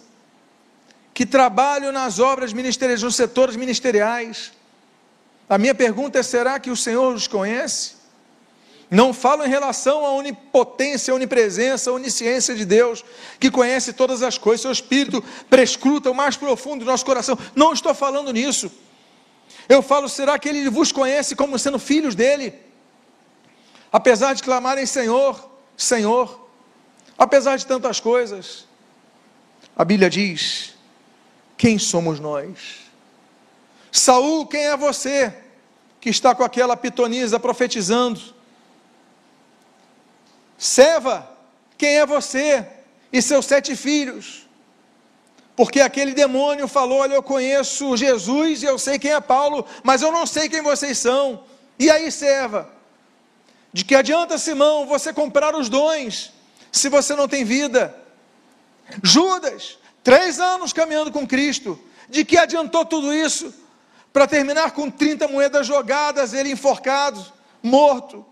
que 1.15 1.25
trabalham 1.25 1.93
nas 1.93 2.19
obras 2.19 2.51
ministeriais, 2.51 3.01
nos 3.01 3.15
setores 3.15 3.55
ministeriais. 3.55 4.51
A 5.49 5.57
minha 5.57 5.73
pergunta 5.73 6.19
é: 6.19 6.23
será 6.23 6.59
que 6.59 6.69
o 6.69 6.75
Senhor 6.75 7.15
os 7.15 7.25
conhece? 7.25 7.95
Não 8.91 9.13
falo 9.13 9.45
em 9.45 9.49
relação 9.49 10.05
à 10.05 10.11
onipotência, 10.11 11.15
onipresença, 11.15 11.91
onisciência 11.91 12.53
de 12.53 12.65
Deus, 12.65 13.03
que 13.39 13.49
conhece 13.49 13.93
todas 13.93 14.21
as 14.21 14.37
coisas, 14.37 14.61
seu 14.61 14.71
Espírito 14.71 15.23
prescruta 15.49 16.11
o 16.11 16.13
mais 16.13 16.35
profundo 16.35 16.83
do 16.83 16.91
nosso 16.91 17.05
coração. 17.05 17.39
Não 17.55 17.71
estou 17.71 17.95
falando 17.95 18.33
nisso. 18.33 18.69
Eu 19.69 19.81
falo, 19.81 20.09
será 20.09 20.37
que 20.37 20.49
Ele 20.49 20.69
vos 20.69 20.91
conhece 20.91 21.33
como 21.33 21.57
sendo 21.57 21.79
filhos 21.79 22.13
dele? 22.13 22.53
Apesar 23.91 24.33
de 24.33 24.43
clamarem 24.43 24.85
Senhor, 24.85 25.49
Senhor, 25.77 26.47
apesar 27.17 27.55
de 27.55 27.65
tantas 27.65 27.99
coisas, 28.01 28.67
a 29.75 29.83
Bíblia 29.83 30.09
diz 30.09 30.74
quem 31.57 31.79
somos 31.79 32.19
nós? 32.19 32.85
Saul, 33.91 34.45
quem 34.45 34.65
é 34.65 34.75
você 34.75 35.33
que 36.01 36.09
está 36.09 36.35
com 36.35 36.43
aquela 36.43 36.75
pitonisa 36.75 37.39
profetizando? 37.39 38.21
Seva, 40.57 41.29
quem 41.77 41.97
é 41.97 42.05
você 42.05 42.67
e 43.11 43.21
seus 43.21 43.45
sete 43.45 43.75
filhos? 43.75 44.45
Porque 45.55 45.79
aquele 45.79 46.13
demônio 46.13 46.67
falou: 46.67 46.99
Olha, 46.99 47.13
eu 47.13 47.23
conheço 47.23 47.95
Jesus 47.95 48.61
e 48.61 48.65
eu 48.65 48.77
sei 48.77 48.99
quem 48.99 49.11
é 49.11 49.21
Paulo, 49.21 49.65
mas 49.83 50.01
eu 50.01 50.11
não 50.11 50.25
sei 50.25 50.49
quem 50.49 50.61
vocês 50.61 50.97
são. 50.97 51.43
E 51.79 51.89
aí, 51.89 52.11
serva? 52.11 52.69
De 53.71 53.83
que 53.83 53.95
adianta, 53.95 54.37
Simão, 54.37 54.85
você 54.85 55.13
comprar 55.13 55.55
os 55.55 55.69
dons 55.69 56.33
se 56.71 56.89
você 56.89 57.15
não 57.15 57.27
tem 57.27 57.43
vida? 57.43 57.95
Judas, 59.01 59.77
três 60.05 60.39
anos 60.39 60.71
caminhando 60.71 61.11
com 61.11 61.27
Cristo, 61.27 61.77
de 62.07 62.23
que 62.23 62.37
adiantou 62.37 62.85
tudo 62.85 63.11
isso? 63.11 63.53
Para 64.13 64.27
terminar 64.27 64.71
com 64.71 64.89
30 64.89 65.27
moedas 65.27 65.67
jogadas, 65.67 66.31
ele 66.31 66.51
enforcado, 66.51 67.25
morto, 67.61 68.25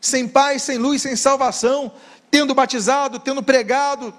sem 0.00 0.28
paz, 0.28 0.62
sem 0.62 0.78
luz, 0.78 1.02
sem 1.02 1.16
salvação, 1.16 1.90
tendo 2.30 2.54
batizado, 2.54 3.18
tendo 3.18 3.42
pregado, 3.42 4.14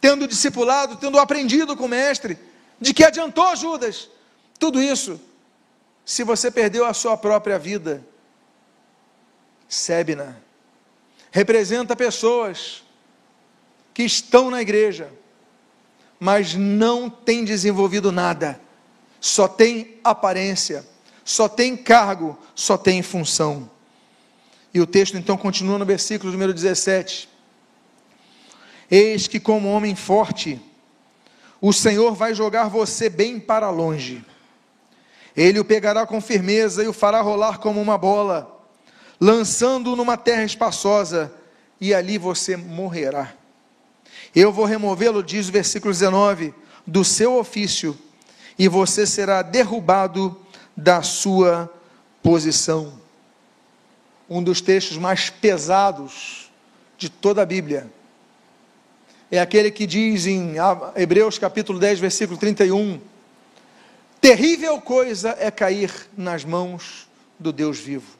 tendo 0.00 0.28
discipulado, 0.28 0.96
tendo 0.96 1.18
aprendido 1.18 1.76
com 1.76 1.86
o 1.86 1.88
Mestre. 1.88 2.36
De 2.80 2.92
que 2.92 3.04
adiantou, 3.04 3.54
Judas? 3.56 4.10
Tudo 4.58 4.82
isso, 4.82 5.20
se 6.04 6.24
você 6.24 6.50
perdeu 6.50 6.84
a 6.84 6.92
sua 6.92 7.16
própria 7.16 7.58
vida 7.58 8.04
Sebna 9.68 10.42
representa 11.30 11.96
pessoas 11.96 12.84
que 13.92 14.02
estão 14.02 14.50
na 14.50 14.60
igreja, 14.60 15.10
mas 16.24 16.54
não 16.54 17.10
têm 17.10 17.44
desenvolvido 17.44 18.10
nada, 18.10 18.58
só 19.20 19.46
tem 19.46 19.98
aparência, 20.02 20.82
só 21.22 21.50
tem 21.50 21.76
cargo, 21.76 22.38
só 22.54 22.78
tem 22.78 23.02
função. 23.02 23.68
E 24.72 24.80
o 24.80 24.86
texto 24.86 25.18
então 25.18 25.36
continua 25.36 25.76
no 25.76 25.84
versículo 25.84 26.32
número 26.32 26.54
17: 26.54 27.28
Eis 28.90 29.28
que, 29.28 29.38
como 29.38 29.68
homem 29.68 29.94
forte, 29.94 30.58
o 31.60 31.74
Senhor 31.74 32.14
vai 32.14 32.34
jogar 32.34 32.68
você 32.68 33.10
bem 33.10 33.38
para 33.38 33.68
longe. 33.68 34.24
Ele 35.36 35.60
o 35.60 35.64
pegará 35.64 36.06
com 36.06 36.22
firmeza 36.22 36.82
e 36.82 36.88
o 36.88 36.94
fará 36.94 37.20
rolar 37.20 37.58
como 37.58 37.82
uma 37.82 37.98
bola 37.98 38.50
lançando-o 39.20 39.94
numa 39.94 40.16
terra 40.16 40.44
espaçosa, 40.44 41.30
e 41.78 41.92
ali 41.92 42.16
você 42.16 42.56
morrerá. 42.56 43.34
Eu 44.34 44.50
vou 44.50 44.64
removê-lo, 44.64 45.22
diz 45.22 45.48
o 45.48 45.52
versículo 45.52 45.92
19, 45.92 46.52
do 46.86 47.04
seu 47.04 47.36
ofício, 47.36 47.96
e 48.58 48.66
você 48.68 49.06
será 49.06 49.42
derrubado 49.42 50.36
da 50.76 51.02
sua 51.02 51.72
posição. 52.22 52.98
Um 54.28 54.42
dos 54.42 54.60
textos 54.60 54.96
mais 54.96 55.30
pesados 55.30 56.50
de 56.96 57.08
toda 57.08 57.42
a 57.42 57.46
Bíblia 57.46 57.90
é 59.30 59.40
aquele 59.40 59.70
que 59.70 59.86
diz 59.86 60.26
em 60.26 60.54
Hebreus 60.96 61.38
capítulo 61.38 61.78
10, 61.78 61.98
versículo 62.00 62.38
31: 62.38 63.00
Terrível 64.20 64.80
coisa 64.80 65.36
é 65.38 65.50
cair 65.50 65.92
nas 66.16 66.44
mãos 66.44 67.08
do 67.38 67.52
Deus 67.52 67.78
vivo. 67.78 68.16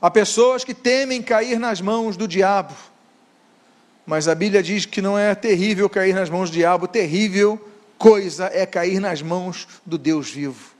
Há 0.00 0.10
pessoas 0.10 0.64
que 0.64 0.74
temem 0.74 1.22
cair 1.22 1.58
nas 1.58 1.80
mãos 1.80 2.16
do 2.16 2.26
diabo, 2.26 2.74
mas 4.06 4.28
a 4.28 4.34
Bíblia 4.34 4.62
diz 4.62 4.86
que 4.86 5.02
não 5.02 5.18
é 5.18 5.34
terrível 5.34 5.88
cair 5.88 6.14
nas 6.14 6.28
mãos 6.28 6.50
do 6.50 6.54
diabo, 6.54 6.88
terrível 6.88 7.60
coisa 7.98 8.50
é 8.52 8.64
cair 8.64 8.98
nas 8.98 9.20
mãos 9.20 9.68
do 9.84 9.98
Deus 9.98 10.30
vivo. 10.30 10.74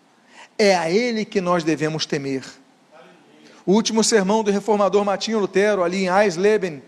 É 0.59 0.75
a 0.75 0.91
Ele 0.91 1.25
que 1.25 1.41
nós 1.41 1.63
devemos 1.63 2.07
temer. 2.07 2.43
O 3.67 3.73
último 3.73 4.03
sermão 4.03 4.43
do 4.43 4.51
reformador 4.51 5.05
Martinho 5.05 5.39
Lutero, 5.39 5.85
ali 5.85 6.05
em 6.05 6.09
Eisleben, 6.09 6.83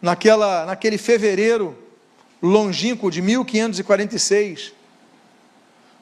naquela, 0.00 0.66
naquele 0.66 0.98
fevereiro 0.98 1.76
longínquo 2.42 3.10
de 3.10 3.22
1546, 3.22 4.74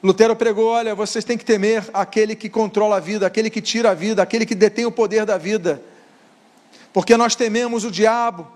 Lutero 0.02 0.36
pregou: 0.36 0.66
olha, 0.66 0.94
vocês 0.94 1.24
têm 1.24 1.38
que 1.38 1.44
temer 1.44 1.84
aquele 1.92 2.34
que 2.34 2.48
controla 2.48 2.96
a 2.96 3.00
vida, 3.00 3.26
aquele 3.26 3.50
que 3.50 3.60
tira 3.60 3.90
a 3.90 3.94
vida, 3.94 4.22
aquele 4.22 4.44
que 4.44 4.54
detém 4.54 4.84
o 4.84 4.92
poder 4.92 5.24
da 5.24 5.38
vida, 5.38 5.82
porque 6.92 7.16
nós 7.16 7.34
tememos 7.34 7.84
o 7.84 7.90
diabo. 7.90 8.55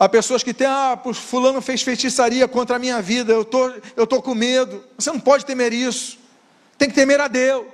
Há 0.00 0.08
pessoas 0.08 0.42
que 0.42 0.54
têm, 0.54 0.66
ah, 0.66 0.98
fulano 1.12 1.60
fez 1.60 1.82
feitiçaria 1.82 2.48
contra 2.48 2.76
a 2.76 2.78
minha 2.78 3.02
vida, 3.02 3.34
eu 3.34 3.44
tô, 3.44 3.68
estou 3.68 4.06
tô 4.06 4.22
com 4.22 4.34
medo. 4.34 4.82
Você 4.96 5.12
não 5.12 5.20
pode 5.20 5.44
temer 5.44 5.74
isso. 5.74 6.18
Tem 6.78 6.88
que 6.88 6.94
temer 6.94 7.20
a 7.20 7.28
Deus. 7.28 7.66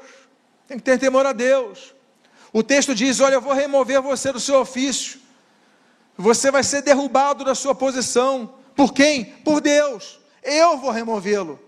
Tem 0.66 0.76
que 0.76 0.82
ter 0.82 0.98
temor 0.98 1.24
a 1.24 1.32
Deus. 1.32 1.94
O 2.52 2.64
texto 2.64 2.96
diz: 2.96 3.20
Olha, 3.20 3.34
eu 3.34 3.40
vou 3.40 3.52
remover 3.52 4.02
você 4.02 4.32
do 4.32 4.40
seu 4.40 4.58
ofício. 4.58 5.20
Você 6.18 6.50
vai 6.50 6.64
ser 6.64 6.82
derrubado 6.82 7.44
da 7.44 7.54
sua 7.54 7.76
posição. 7.76 8.54
Por 8.74 8.92
quem? 8.92 9.24
Por 9.24 9.60
Deus. 9.60 10.18
Eu 10.42 10.78
vou 10.78 10.90
removê-lo. 10.90 11.60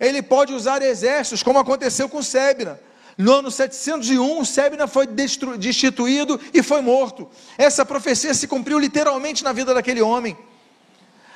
Ele 0.00 0.20
pode 0.20 0.52
usar 0.52 0.82
exércitos, 0.82 1.44
como 1.44 1.60
aconteceu 1.60 2.08
com 2.08 2.20
Sebna. 2.24 2.80
No 3.18 3.34
ano 3.34 3.50
701, 3.50 4.44
Sebna 4.44 4.86
foi 4.86 5.06
destituído 5.06 6.40
e 6.52 6.62
foi 6.62 6.80
morto. 6.80 7.28
Essa 7.58 7.84
profecia 7.84 8.32
se 8.32 8.48
cumpriu 8.48 8.78
literalmente 8.78 9.44
na 9.44 9.52
vida 9.52 9.74
daquele 9.74 10.00
homem. 10.00 10.36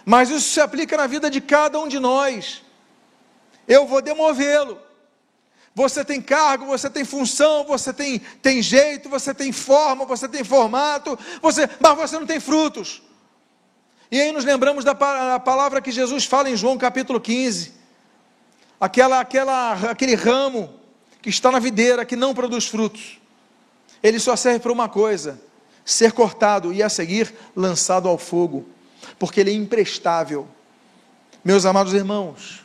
Mas 0.05 0.31
isso 0.31 0.49
se 0.49 0.61
aplica 0.61 0.97
na 0.97 1.07
vida 1.07 1.31
de 1.31 1.41
cada 1.41 1.79
um 1.79 1.89
de 1.89 1.99
nós. 1.99 2.63
Eu 3.69 3.87
vou 3.87 4.01
demovê-lo. 4.01 4.79
Você 5.75 6.05
tem 6.05 6.23
cargo, 6.23 6.65
você 6.65 6.89
tem 6.89 7.05
função, 7.05 7.65
você 7.65 7.93
tem, 7.93 8.19
tem 8.19 8.63
jeito, 8.63 9.11
você 9.11 9.35
tem 9.35 9.53
forma, 9.53 10.07
você 10.07 10.27
tem 10.27 10.43
formato, 10.43 11.19
você, 11.43 11.69
mas 11.79 11.97
você 11.97 12.19
não 12.19 12.27
tem 12.27 12.41
frutos. 12.41 13.03
E 14.11 14.19
aí 14.19 14.33
nos 14.33 14.45
lembramos 14.45 14.85
da 14.85 14.95
palavra 14.95 15.83
que 15.83 15.93
Jesus 15.93 16.25
fala 16.25 16.49
em 16.49 16.57
João 16.57 16.79
capítulo 16.79 17.21
15 17.21 17.77
aquela, 18.81 19.21
aquela, 19.21 19.73
aquele 19.91 20.15
ramo 20.15 20.76
que 21.27 21.31
está 21.31 21.51
na 21.51 21.59
videira, 21.59 22.05
que 22.05 22.15
não 22.15 22.33
produz 22.33 22.69
frutos, 22.69 23.19
ele 24.01 24.21
só 24.21 24.37
serve 24.37 24.61
para 24.61 24.71
uma 24.71 24.89
coisa: 24.89 25.41
ser 25.85 26.13
cortado 26.13 26.73
e 26.73 26.85
a 26.85 26.89
seguir 26.89 27.35
lançado 27.57 28.09
ao 28.09 28.17
fogo, 28.17 28.65
porque 29.19 29.41
ele 29.41 29.51
é 29.51 29.53
imprestável. 29.53 30.47
Meus 31.45 31.65
amados 31.65 31.95
irmãos, 31.95 32.65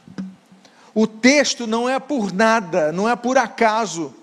o 0.94 1.08
texto 1.08 1.66
não 1.66 1.90
é 1.90 2.00
por 2.00 2.32
nada, 2.32 2.92
não 2.92 3.10
é 3.10 3.16
por 3.16 3.36
acaso 3.36 4.14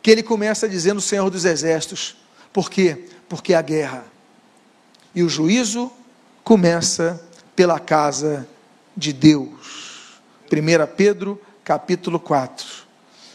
que 0.00 0.08
ele 0.08 0.22
começa 0.22 0.68
dizendo 0.68 1.00
Senhor 1.00 1.28
dos 1.28 1.44
Exércitos. 1.44 2.16
Por 2.52 2.70
quê? 2.70 3.08
Porque 3.28 3.54
a 3.54 3.60
guerra. 3.60 4.04
E 5.12 5.24
o 5.24 5.28
juízo 5.28 5.90
começa 6.44 7.20
pela 7.56 7.80
casa 7.80 8.46
de 8.96 9.12
Deus. 9.12 10.20
1 10.46 10.94
Pedro 10.94 11.42
capítulo 11.64 12.20
4. 12.20 12.79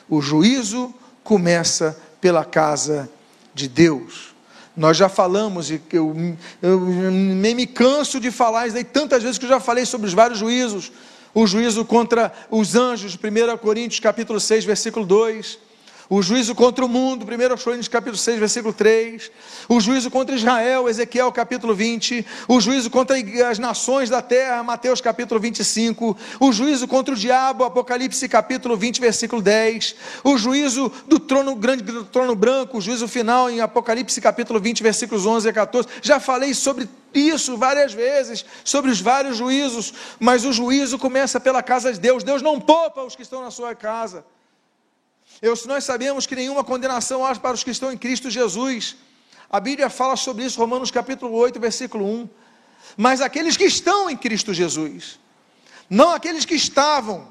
O 0.09 0.21
juízo 0.21 0.93
começa 1.23 1.97
pela 2.21 2.45
casa 2.45 3.09
de 3.53 3.67
Deus. 3.67 4.35
Nós 4.75 4.97
já 4.97 5.07
falamos, 5.07 5.71
e 5.71 5.81
eu, 5.91 6.15
eu, 6.61 6.79
nem 7.11 7.55
me 7.55 7.65
canso 7.65 8.19
de 8.19 8.29
falar 8.29 8.67
isso 8.67 8.75
aí 8.75 8.83
tantas 8.83 9.23
vezes 9.23 9.37
que 9.37 9.45
eu 9.45 9.49
já 9.49 9.59
falei 9.59 9.85
sobre 9.85 10.07
os 10.07 10.13
vários 10.13 10.39
juízos. 10.39 10.91
O 11.33 11.47
juízo 11.47 11.83
contra 11.85 12.31
os 12.49 12.75
anjos, 12.75 13.15
1 13.15 13.57
Coríntios 13.57 13.99
capítulo 13.99 14.39
6, 14.39 14.65
versículo 14.65 15.05
2 15.05 15.64
o 16.09 16.21
juízo 16.21 16.53
contra 16.53 16.85
o 16.85 16.89
mundo, 16.89 17.25
1 17.25 17.63
Coríntios 17.63 17.87
capítulo 17.87 18.17
6, 18.17 18.39
versículo 18.39 18.73
3, 18.73 19.31
o 19.67 19.79
juízo 19.79 20.11
contra 20.11 20.35
Israel, 20.35 20.87
Ezequiel 20.87 21.31
capítulo 21.31 21.73
20, 21.73 22.25
o 22.47 22.59
juízo 22.59 22.89
contra 22.89 23.15
as 23.49 23.59
nações 23.59 24.09
da 24.09 24.21
terra, 24.21 24.61
Mateus 24.63 25.01
capítulo 25.01 25.39
25, 25.39 26.17
o 26.39 26.51
juízo 26.51 26.87
contra 26.87 27.13
o 27.13 27.17
diabo, 27.17 27.63
Apocalipse 27.63 28.27
capítulo 28.29 28.77
20, 28.77 29.01
versículo 29.01 29.41
10, 29.41 29.95
o 30.23 30.37
juízo 30.37 30.91
do 31.07 31.19
trono 31.19 31.55
grande, 31.55 31.83
do 31.83 32.05
trono 32.05 32.35
branco, 32.35 32.77
o 32.77 32.81
juízo 32.81 33.07
final 33.07 33.49
em 33.49 33.61
Apocalipse 33.61 34.21
capítulo 34.21 34.59
20, 34.59 34.83
versículos 34.83 35.25
11 35.25 35.49
a 35.49 35.53
14, 35.53 35.87
já 36.01 36.19
falei 36.19 36.53
sobre 36.53 36.87
isso 37.13 37.57
várias 37.57 37.93
vezes, 37.93 38.45
sobre 38.63 38.91
os 38.91 38.99
vários 38.99 39.37
juízos, 39.37 39.93
mas 40.19 40.45
o 40.45 40.51
juízo 40.51 40.99
começa 40.99 41.39
pela 41.39 41.63
casa 41.63 41.91
de 41.91 41.99
Deus, 41.99 42.23
Deus 42.23 42.41
não 42.41 42.59
poupa 42.59 43.03
os 43.03 43.15
que 43.15 43.21
estão 43.21 43.41
na 43.41 43.49
sua 43.49 43.73
casa, 43.73 44.25
eu, 45.41 45.53
nós 45.65 45.83
sabemos 45.83 46.25
que 46.25 46.35
nenhuma 46.35 46.63
condenação 46.63 47.25
há 47.25 47.35
para 47.35 47.53
os 47.53 47.63
que 47.63 47.71
estão 47.71 47.91
em 47.91 47.97
Cristo 47.97 48.29
Jesus. 48.29 48.95
A 49.49 49.59
Bíblia 49.59 49.89
fala 49.89 50.15
sobre 50.15 50.45
isso, 50.45 50.59
Romanos 50.59 50.91
capítulo 50.91 51.33
8, 51.33 51.59
versículo 51.59 52.05
1. 52.05 52.29
Mas 52.97 53.21
aqueles 53.21 53.57
que 53.57 53.65
estão 53.65 54.09
em 54.09 54.15
Cristo 54.15 54.53
Jesus, 54.53 55.19
não 55.89 56.11
aqueles 56.11 56.45
que 56.45 56.55
estavam, 56.55 57.27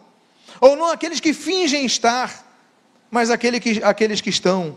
ou 0.60 0.76
não 0.76 0.90
aqueles 0.90 1.20
que 1.20 1.32
fingem 1.32 1.84
estar, 1.86 2.44
mas 3.10 3.30
aquele 3.30 3.58
que, 3.58 3.82
aqueles 3.82 4.20
que 4.20 4.30
estão. 4.30 4.76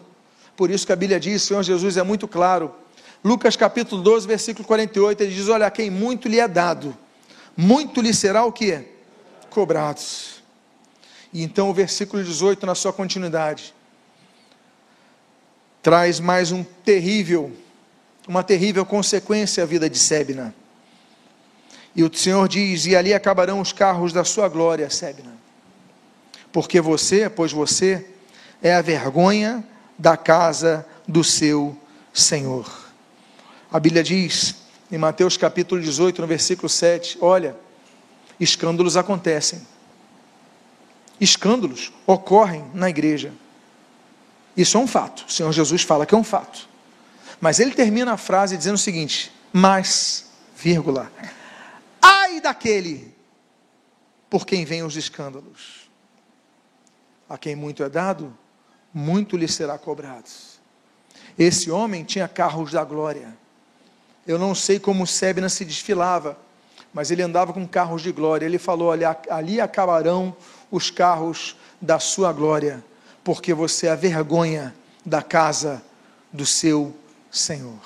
Por 0.55 0.71
isso 0.71 0.85
que 0.85 0.93
a 0.93 0.95
Bíblia 0.95 1.19
diz, 1.19 1.43
Senhor 1.43 1.63
Jesus 1.63 1.97
é 1.97 2.03
muito 2.03 2.27
claro. 2.27 2.73
Lucas 3.23 3.55
capítulo 3.55 4.01
12, 4.01 4.27
versículo 4.27 4.65
48, 4.65 5.23
ele 5.23 5.33
diz: 5.33 5.49
Olha, 5.49 5.69
quem 5.69 5.89
muito 5.89 6.27
lhe 6.27 6.39
é 6.39 6.47
dado, 6.47 6.97
muito 7.55 8.01
lhe 8.01 8.13
será 8.13 8.45
o 8.45 8.51
que? 8.51 8.83
Cobrados. 9.49 10.37
E 11.33 11.43
então 11.43 11.69
o 11.69 11.73
versículo 11.73 12.23
18, 12.23 12.65
na 12.65 12.75
sua 12.75 12.93
continuidade, 12.93 13.73
traz 15.81 16.19
mais 16.19 16.51
um 16.51 16.63
terrível, 16.63 17.51
uma 18.27 18.43
terrível 18.43 18.85
consequência 18.85 19.63
à 19.63 19.65
vida 19.65 19.89
de 19.89 19.97
Sebna. 19.97 20.53
E 21.95 22.03
o 22.03 22.13
Senhor 22.13 22.47
diz: 22.47 22.85
E 22.85 22.95
ali 22.95 23.13
acabarão 23.13 23.59
os 23.59 23.71
carros 23.71 24.13
da 24.13 24.23
sua 24.23 24.47
glória, 24.47 24.89
Sebna. 24.89 25.33
Porque 26.51 26.79
você, 26.79 27.29
pois 27.29 27.51
você, 27.51 28.05
é 28.61 28.73
a 28.73 28.81
vergonha 28.81 29.63
da 29.97 30.15
casa 30.15 30.85
do 31.07 31.23
seu 31.23 31.77
Senhor. 32.13 32.87
A 33.71 33.79
Bíblia 33.79 34.03
diz, 34.03 34.55
em 34.91 34.97
Mateus 34.97 35.35
capítulo 35.37 35.81
18, 35.81 36.21
no 36.21 36.27
versículo 36.27 36.69
7, 36.69 37.17
olha, 37.19 37.55
escândalos 38.39 38.95
acontecem. 38.95 39.61
Escândalos 41.19 41.91
ocorrem 42.06 42.65
na 42.73 42.89
igreja. 42.89 43.34
Isso 44.56 44.77
é 44.77 44.80
um 44.80 44.88
fato. 44.88 45.25
O 45.27 45.32
Senhor 45.32 45.51
Jesus 45.51 45.84
fala 45.84 46.06
que 46.06 46.15
é 46.15 46.17
um 46.17 46.23
fato. 46.23 46.67
Mas 47.39 47.60
ele 47.60 47.71
termina 47.71 48.13
a 48.13 48.17
frase 48.17 48.58
dizendo 48.58 48.75
o 48.75 48.80
seguinte: 48.80 49.32
mas, 49.53 50.32
vírgula, 50.56 51.12
ai 52.01 52.41
daquele 52.41 53.13
por 54.30 54.45
quem 54.45 54.65
vêm 54.65 54.84
os 54.84 54.95
escândalos. 54.95 55.88
A 57.30 57.38
quem 57.38 57.56
muito 57.56 57.84
é 57.84 57.89
dado, 57.89 58.36
muito 58.93 59.36
lhe 59.36 59.47
será 59.47 59.77
cobrado. 59.77 60.30
Esse 61.38 61.69
homem 61.69 62.03
tinha 62.03 62.27
carros 62.27 62.71
da 62.71 62.84
glória. 62.84 63.36
Eu 64.25 64.39
não 64.39 64.56
sei 64.56 64.80
como 64.80 65.06
Sebna 65.06 65.49
se 65.49 65.63
desfilava, 65.63 66.38
mas 66.93 67.12
ele 67.12 67.21
andava 67.21 67.53
com 67.53 67.67
carros 67.67 68.01
de 68.01 68.12
glória. 68.12 68.45
Ele 68.45 68.58
falou: 68.58 68.89
Olha, 68.89 69.17
ali 69.30 69.62
acabarão 69.62 70.36
os 70.71 70.89
carros 70.89 71.56
da 71.82 71.99
sua 71.99 72.32
glória, 72.34 72.84
porque 73.23 73.53
você 73.53 73.88
é 73.88 73.91
a 73.91 73.95
vergonha 73.95 74.73
da 75.06 75.21
casa 75.21 75.82
do 76.32 76.45
seu 76.45 76.95
Senhor. 77.32 77.80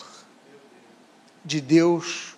De 1.43 1.59
Deus 1.59 2.35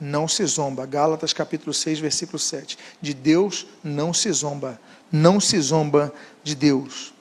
não 0.00 0.26
se 0.26 0.44
zomba. 0.46 0.86
Gálatas 0.86 1.32
capítulo 1.32 1.72
6, 1.72 1.98
versículo 1.98 2.38
7. 2.38 2.78
De 3.00 3.14
Deus 3.14 3.66
não 3.82 4.12
se 4.12 4.30
zomba. 4.32 4.80
Não 5.10 5.40
se 5.40 5.60
zomba 5.60 6.12
de 6.42 6.54
Deus. 6.54 7.12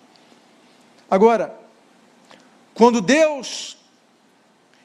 Agora, 1.09 1.57
quando 2.73 3.01
Deus 3.01 3.77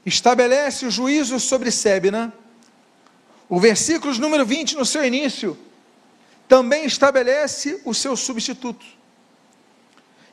estabelece 0.04 0.86
o 0.86 0.90
juízo 0.90 1.40
sobre 1.40 1.70
Sebna, 1.70 2.32
o 3.48 3.58
versículo 3.58 4.12
número 4.18 4.44
20, 4.44 4.76
no 4.76 4.84
seu 4.84 5.04
início, 5.04 5.56
também 6.48 6.86
estabelece 6.86 7.80
o 7.84 7.92
seu 7.92 8.16
substituto. 8.16 8.84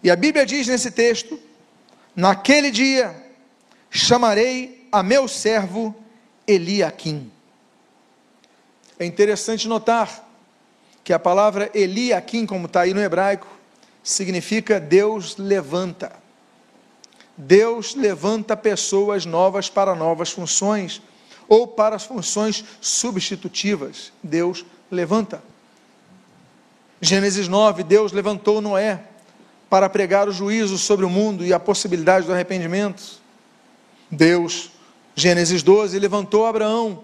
E 0.01 0.09
a 0.09 0.15
Bíblia 0.15 0.45
diz 0.45 0.67
nesse 0.67 0.89
texto: 0.89 1.39
Naquele 2.15 2.71
dia 2.71 3.15
chamarei 3.89 4.87
a 4.91 5.03
meu 5.03 5.27
servo 5.27 5.93
Eliaquim. 6.47 7.31
É 8.97 9.05
interessante 9.05 9.67
notar 9.67 10.25
que 11.03 11.11
a 11.11 11.19
palavra 11.19 11.69
Eliaquim, 11.73 12.45
como 12.45 12.65
está 12.65 12.81
aí 12.81 12.93
no 12.93 13.01
hebraico, 13.01 13.47
significa 14.01 14.79
Deus 14.79 15.35
levanta. 15.37 16.13
Deus 17.37 17.95
levanta 17.95 18.55
pessoas 18.55 19.25
novas 19.25 19.69
para 19.69 19.93
novas 19.93 20.31
funções 20.31 21.01
ou 21.49 21.67
para 21.67 21.97
as 21.97 22.05
funções 22.05 22.63
substitutivas. 22.79 24.13
Deus 24.23 24.65
levanta. 24.89 25.43
Gênesis 27.01 27.47
9, 27.47 27.83
Deus 27.83 28.11
levantou 28.11 28.61
Noé 28.61 29.01
para 29.69 29.89
pregar 29.89 30.29
o 30.29 30.31
juízo 30.31 30.77
sobre 30.77 31.05
o 31.05 31.09
mundo 31.09 31.45
e 31.45 31.53
a 31.53 31.59
possibilidade 31.59 32.25
do 32.25 32.33
arrependimento. 32.33 33.19
Deus, 34.09 34.71
Gênesis 35.15 35.61
12, 35.61 35.99
levantou 35.99 36.45
Abraão 36.45 37.03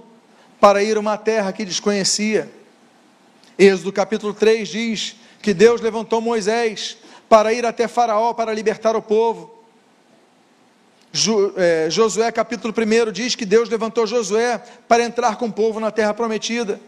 para 0.60 0.84
ir 0.84 0.95
a 0.95 0.99
uma 0.99 1.17
terra 1.17 1.51
que 1.51 1.65
desconhecia. 1.65 2.49
Êxodo 3.58 3.91
capítulo 3.91 4.34
3 4.34 4.67
diz 4.67 5.15
que 5.41 5.54
Deus 5.54 5.82
levantou 5.82 6.21
Moisés 6.21 6.97
para 7.27 7.51
ir 7.54 7.65
até 7.65 7.88
Faraó 7.88 8.34
para 8.34 8.54
libertar 8.54 8.95
o 8.95 9.01
povo. 9.01 9.62
É, 11.58 11.89
Josué 11.89 12.32
capítulo 12.32 12.73
1 12.73 13.12
diz 13.12 13.36
que 13.36 13.45
Deus 13.45 13.67
levantou 13.67 14.08
Josué 14.08 14.63
para 14.88 15.04
entrar 15.04 15.36
com 15.36 15.47
o 15.47 15.51
povo 15.51 15.80
na 15.80 15.91
terra 15.91 16.13
prometida. 16.13 16.80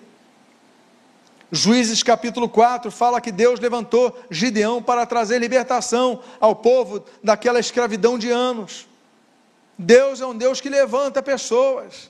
Juízes 1.55 2.01
capítulo 2.01 2.49
4 2.49 2.89
fala 2.89 3.21
que 3.21 3.31
Deus 3.31 3.59
levantou 3.59 4.19
Gideão 4.27 4.81
para 4.81 5.05
trazer 5.05 5.37
libertação 5.37 6.19
ao 6.39 6.55
povo 6.55 7.05
daquela 7.23 7.59
escravidão 7.59 8.17
de 8.17 8.31
anos. 8.31 8.87
Deus 9.77 10.19
é 10.19 10.25
um 10.25 10.35
Deus 10.35 10.59
que 10.59 10.67
levanta 10.67 11.21
pessoas, 11.21 12.09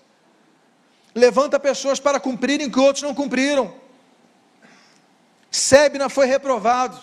levanta 1.13 1.59
pessoas 1.59 1.99
para 1.99 2.21
cumprirem 2.21 2.67
o 2.67 2.71
que 2.71 2.79
outros 2.79 3.03
não 3.03 3.13
cumpriram. 3.13 3.73
Sebna 5.51 6.07
foi 6.07 6.25
reprovado. 6.25 6.97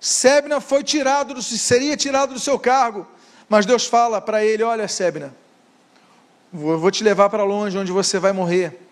Sebna 0.00 0.58
foi 0.58 0.82
tirado, 0.82 1.34
do, 1.34 1.42
seria 1.42 1.98
tirado 1.98 2.32
do 2.32 2.40
seu 2.40 2.58
cargo. 2.58 3.06
Mas 3.46 3.66
Deus 3.66 3.84
fala 3.84 4.22
para 4.22 4.42
ele: 4.42 4.62
Olha, 4.62 4.88
Sebna, 4.88 5.36
eu 6.50 6.78
vou 6.78 6.90
te 6.90 7.04
levar 7.04 7.28
para 7.28 7.44
longe, 7.44 7.76
onde 7.76 7.92
você 7.92 8.18
vai 8.18 8.32
morrer. 8.32 8.85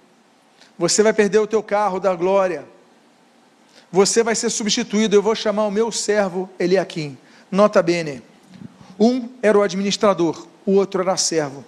Você 0.79 1.03
vai 1.03 1.13
perder 1.13 1.39
o 1.39 1.47
teu 1.47 1.63
carro 1.63 2.01
da 2.01 2.15
glória. 2.15 2.65
Você 3.91 4.23
vai 4.23 4.35
ser 4.35 4.51
substituído. 4.51 5.15
Eu 5.15 5.23
vou 5.23 5.35
chamar 5.35 5.67
o 5.67 5.71
meu 5.71 5.93
servo 5.93 6.51
Eliakim. 6.59 7.17
Nota 7.51 7.83
bene: 7.83 8.23
um 8.99 9.29
era 9.43 9.59
o 9.59 9.63
administrador, 9.63 10.47
o 10.67 10.73
outro 10.73 11.01
era 11.03 11.17
servo. 11.17 11.65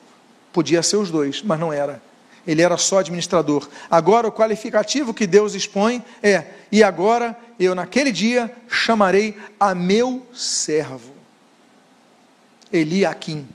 Podia 0.52 0.82
ser 0.82 0.96
os 0.96 1.10
dois, 1.10 1.42
mas 1.42 1.60
não 1.60 1.72
era 1.72 2.00
ele 2.46 2.62
era 2.62 2.76
só 2.76 2.98
administrador. 2.98 3.68
Agora 3.90 4.28
o 4.28 4.32
qualificativo 4.32 5.12
que 5.12 5.26
Deus 5.26 5.54
expõe 5.54 6.02
é: 6.22 6.44
e 6.70 6.82
agora 6.82 7.36
eu 7.58 7.74
naquele 7.74 8.12
dia 8.12 8.54
chamarei 8.68 9.36
a 9.58 9.74
meu 9.74 10.24
servo. 10.32 11.12
Eliakim. 12.72 13.46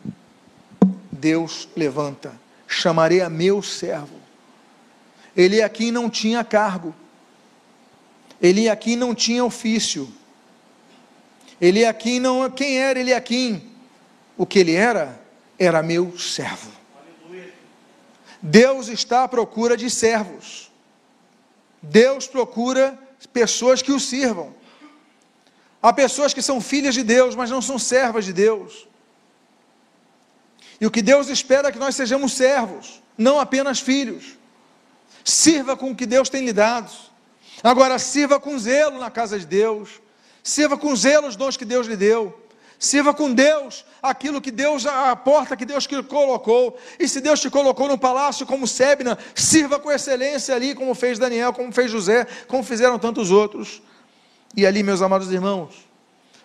Deus 1.11 1.69
levanta. 1.75 2.33
Chamarei 2.67 3.21
a 3.21 3.29
meu 3.29 3.61
servo. 3.61 4.20
Eliakim 5.35 5.91
não 5.91 6.09
tinha 6.09 6.43
cargo. 6.43 6.93
Eliakim 8.41 8.95
não 8.95 9.13
tinha 9.15 9.43
ofício. 9.43 10.11
Eliakim 11.59 12.19
não. 12.19 12.49
Quem 12.49 12.77
era 12.79 12.99
Eliakim? 12.99 13.69
O 14.37 14.45
que 14.45 14.59
ele 14.59 14.73
era? 14.73 15.19
Era 15.57 15.83
meu 15.83 16.17
servo. 16.17 16.71
Deus 18.41 18.87
está 18.87 19.23
à 19.23 19.27
procura 19.27 19.77
de 19.77 19.89
servos. 19.89 20.71
Deus 21.81 22.27
procura 22.27 22.97
pessoas 23.31 23.81
que 23.81 23.91
o 23.91 23.99
sirvam. 23.99 24.53
Há 25.81 25.93
pessoas 25.93 26.33
que 26.33 26.41
são 26.41 26.61
filhas 26.61 26.93
de 26.93 27.03
Deus, 27.03 27.35
mas 27.35 27.49
não 27.49 27.61
são 27.61 27.77
servas 27.79 28.25
de 28.25 28.33
Deus. 28.33 28.87
E 30.79 30.85
o 30.85 30.91
que 30.91 31.01
Deus 31.01 31.27
espera 31.27 31.69
é 31.69 31.71
que 31.71 31.79
nós 31.79 31.95
sejamos 31.95 32.33
servos, 32.33 33.01
não 33.17 33.39
apenas 33.39 33.79
filhos. 33.79 34.37
Sirva 35.23 35.75
com 35.77 35.91
o 35.91 35.95
que 35.95 36.05
Deus 36.05 36.29
tem 36.29 36.45
lhe 36.45 36.53
dado. 36.53 36.91
Agora, 37.63 37.99
sirva 37.99 38.39
com 38.39 38.57
zelo 38.57 38.99
na 38.99 39.11
casa 39.11 39.37
de 39.39 39.45
Deus. 39.45 40.01
Sirva 40.43 40.77
com 40.77 40.95
zelo 40.95 41.27
os 41.27 41.35
dons 41.35 41.57
que 41.57 41.65
Deus 41.65 41.87
lhe 41.87 41.95
deu. 41.95 42.37
Sirva 42.79 43.13
com 43.13 43.31
Deus 43.31 43.85
aquilo 44.01 44.41
que 44.41 44.49
Deus, 44.49 44.87
a 44.87 45.15
porta 45.15 45.55
que 45.55 45.65
Deus 45.65 45.85
te 45.85 46.01
colocou. 46.01 46.75
E 46.99 47.07
se 47.07 47.21
Deus 47.21 47.39
te 47.39 47.47
colocou 47.47 47.87
no 47.87 47.95
palácio 47.95 48.43
como 48.43 48.65
Sebna, 48.65 49.19
sirva 49.35 49.79
com 49.79 49.91
excelência 49.91 50.55
ali, 50.55 50.73
como 50.73 50.95
fez 50.95 51.19
Daniel, 51.19 51.53
como 51.53 51.71
fez 51.71 51.91
José, 51.91 52.25
como 52.47 52.63
fizeram 52.63 52.97
tantos 52.97 53.29
outros. 53.29 53.83
E 54.57 54.65
ali, 54.65 54.81
meus 54.81 55.03
amados 55.03 55.31
irmãos, 55.31 55.87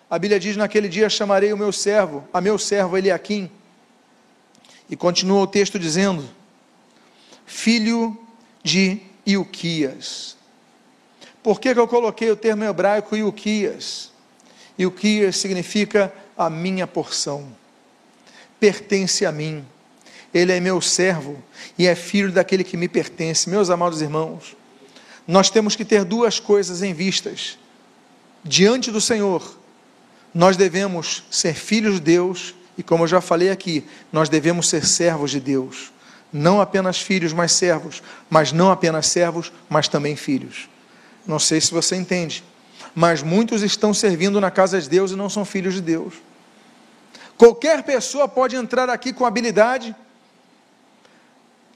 a 0.07 0.19
Bíblia 0.19 0.39
diz: 0.39 0.55
naquele 0.55 0.87
dia 0.87 1.09
chamarei 1.09 1.51
o 1.51 1.57
meu 1.57 1.71
servo, 1.71 2.27
a 2.31 2.39
meu 2.39 2.59
servo 2.59 2.95
Eliakim. 2.95 3.49
E 4.87 4.95
continua 4.95 5.41
o 5.41 5.47
texto 5.47 5.79
dizendo: 5.79 6.23
filho 7.47 8.15
de 8.67 8.99
Ilquias. 9.25 10.35
Por 11.41 11.57
que, 11.57 11.73
que 11.73 11.79
eu 11.79 11.87
coloquei 11.87 12.29
o 12.29 12.35
termo 12.35 12.65
hebraico 12.65 13.15
Ilquias? 13.15 14.11
Ilquias 14.77 15.37
significa 15.37 16.13
a 16.37 16.49
minha 16.49 16.85
porção, 16.85 17.47
pertence 18.59 19.25
a 19.25 19.31
mim. 19.31 19.65
Ele 20.33 20.51
é 20.51 20.59
meu 20.59 20.81
servo 20.81 21.41
e 21.77 21.87
é 21.87 21.95
filho 21.95 22.29
daquele 22.29 22.61
que 22.61 22.75
me 22.75 22.89
pertence. 22.89 23.49
Meus 23.49 23.69
amados 23.69 24.01
irmãos, 24.01 24.57
nós 25.25 25.49
temos 25.49 25.73
que 25.73 25.85
ter 25.85 26.03
duas 26.03 26.37
coisas 26.37 26.83
em 26.83 26.93
vistas. 26.93 27.57
Diante 28.43 28.91
do 28.91 28.99
Senhor, 28.99 29.57
nós 30.33 30.57
devemos 30.57 31.23
ser 31.31 31.53
filhos 31.53 31.95
de 31.95 32.01
Deus 32.01 32.53
e, 32.77 32.83
como 32.83 33.05
eu 33.05 33.07
já 33.07 33.21
falei 33.21 33.49
aqui, 33.49 33.85
nós 34.11 34.27
devemos 34.27 34.67
ser 34.67 34.85
servos 34.85 35.31
de 35.31 35.39
Deus. 35.39 35.93
Não 36.37 36.61
apenas 36.61 37.01
filhos, 37.01 37.33
mas 37.33 37.51
servos. 37.51 38.01
Mas 38.29 38.51
não 38.51 38.71
apenas 38.71 39.07
servos, 39.07 39.51
mas 39.69 39.87
também 39.87 40.15
filhos. 40.15 40.69
Não 41.25 41.39
sei 41.39 41.59
se 41.59 41.71
você 41.71 41.95
entende. 41.95 42.43
mas 42.95 43.21
muitos 43.21 43.61
estão 43.61 43.93
servindo 43.93 44.41
na 44.41 44.49
casa 44.49 44.81
de 44.81 44.89
Deus 44.89 45.11
e 45.11 45.15
não 45.15 45.29
são 45.29 45.45
filhos 45.45 45.75
de 45.75 45.81
Deus. 45.81 46.15
Qualquer 47.37 47.83
pessoa 47.83 48.27
pode 48.27 48.55
entrar 48.55 48.89
aqui 48.89 49.13
com 49.13 49.23
habilidade 49.23 49.95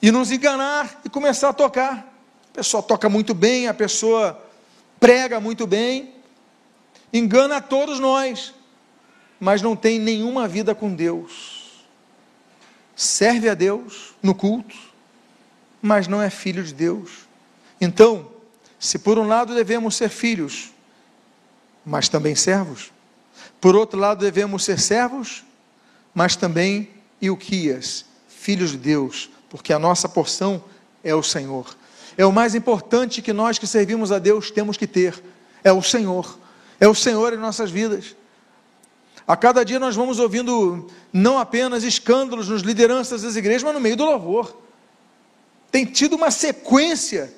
e 0.01 0.09
nos 0.09 0.31
enganar 0.31 0.99
e 1.05 1.09
começar 1.09 1.49
a 1.49 1.53
tocar. 1.53 2.11
A 2.49 2.53
pessoa 2.55 2.81
toca 2.81 3.07
muito 3.07 3.35
bem, 3.35 3.67
a 3.67 3.73
pessoa 3.73 4.43
prega 4.99 5.39
muito 5.39 5.67
bem, 5.67 6.15
engana 7.13 7.57
a 7.57 7.61
todos 7.61 7.99
nós, 7.99 8.51
mas 9.39 9.61
não 9.61 9.75
tem 9.75 9.99
nenhuma 9.99 10.47
vida 10.47 10.73
com 10.73 10.91
Deus. 10.91 11.60
Serve 12.95 13.49
a 13.49 13.53
Deus 13.53 14.13
no 14.21 14.35
culto, 14.35 14.75
mas 15.81 16.07
não 16.07 16.21
é 16.21 16.29
filho 16.29 16.63
de 16.63 16.73
Deus. 16.73 17.27
Então, 17.79 18.29
se 18.79 18.99
por 18.99 19.17
um 19.17 19.27
lado 19.27 19.55
devemos 19.55 19.95
ser 19.95 20.09
filhos, 20.09 20.71
mas 21.85 22.07
também 22.09 22.35
servos, 22.35 22.91
por 23.59 23.75
outro 23.75 23.99
lado 23.99 24.19
devemos 24.19 24.63
ser 24.63 24.79
servos, 24.79 25.43
mas 26.13 26.35
também 26.35 26.89
Ilquias, 27.21 28.05
filhos 28.27 28.71
de 28.71 28.77
Deus, 28.77 29.29
porque 29.49 29.71
a 29.71 29.79
nossa 29.79 30.09
porção 30.09 30.63
é 31.03 31.13
o 31.13 31.23
Senhor. 31.23 31.75
É 32.17 32.25
o 32.25 32.31
mais 32.31 32.55
importante 32.55 33.21
que 33.21 33.33
nós 33.33 33.57
que 33.57 33.67
servimos 33.67 34.11
a 34.11 34.19
Deus 34.19 34.51
temos 34.51 34.77
que 34.77 34.87
ter, 34.87 35.21
é 35.63 35.71
o 35.71 35.81
Senhor. 35.81 36.39
É 36.79 36.87
o 36.87 36.95
Senhor 36.95 37.33
em 37.33 37.37
nossas 37.37 37.69
vidas. 37.69 38.15
A 39.27 39.37
cada 39.37 39.63
dia 39.63 39.79
nós 39.79 39.95
vamos 39.95 40.19
ouvindo 40.19 40.87
não 41.13 41.37
apenas 41.37 41.83
escândalos 41.83 42.49
nos 42.49 42.61
lideranças 42.61 43.21
das 43.21 43.35
igrejas, 43.35 43.63
mas 43.63 43.73
no 43.73 43.79
meio 43.79 43.95
do 43.95 44.05
louvor. 44.05 44.55
Tem 45.71 45.85
tido 45.85 46.15
uma 46.15 46.31
sequência. 46.31 47.33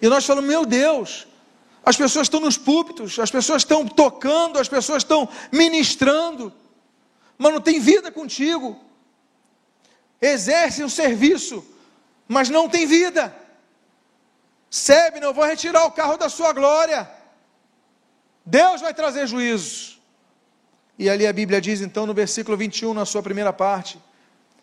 E 0.00 0.08
nós 0.08 0.24
falamos, 0.24 0.48
meu 0.48 0.64
Deus, 0.64 1.26
as 1.84 1.96
pessoas 1.96 2.26
estão 2.26 2.40
nos 2.40 2.56
púlpitos, 2.56 3.18
as 3.18 3.30
pessoas 3.30 3.62
estão 3.62 3.86
tocando, 3.86 4.58
as 4.58 4.68
pessoas 4.68 5.02
estão 5.02 5.28
ministrando 5.52 6.52
mas 7.36 7.52
não 7.52 7.60
tem 7.60 7.80
vida 7.80 8.10
contigo. 8.10 8.80
Exerce 10.20 10.82
o 10.82 10.90
serviço, 10.90 11.64
mas 12.26 12.48
não 12.48 12.68
tem 12.68 12.86
vida. 12.86 13.34
Sebe, 14.70 15.20
não 15.20 15.34
vou 15.34 15.44
retirar 15.44 15.84
o 15.84 15.92
carro 15.92 16.16
da 16.16 16.28
sua 16.28 16.52
glória. 16.52 17.08
Deus 18.44 18.80
vai 18.80 18.94
trazer 18.94 19.26
juízo. 19.26 19.93
E 20.98 21.10
ali 21.10 21.26
a 21.26 21.32
Bíblia 21.32 21.60
diz 21.60 21.80
então 21.80 22.06
no 22.06 22.14
versículo 22.14 22.56
21, 22.56 22.94
na 22.94 23.04
sua 23.04 23.22
primeira 23.22 23.52
parte: 23.52 23.98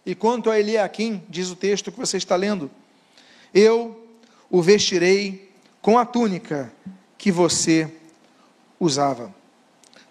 E 0.06 0.16
quanto 0.16 0.50
a 0.50 0.60
Eliakim, 0.60 1.22
diz 1.30 1.50
o 1.50 1.56
texto 1.56 1.92
que 1.92 2.00
você 2.00 2.18
está 2.18 2.36
lendo, 2.36 2.72
eu 3.54 4.08
o 4.50 4.62
vestirei 4.62 5.50
com 5.82 5.98
a 5.98 6.06
túnica 6.06 6.72
que 7.18 7.32
você 7.32 7.92
usava. 8.80 9.34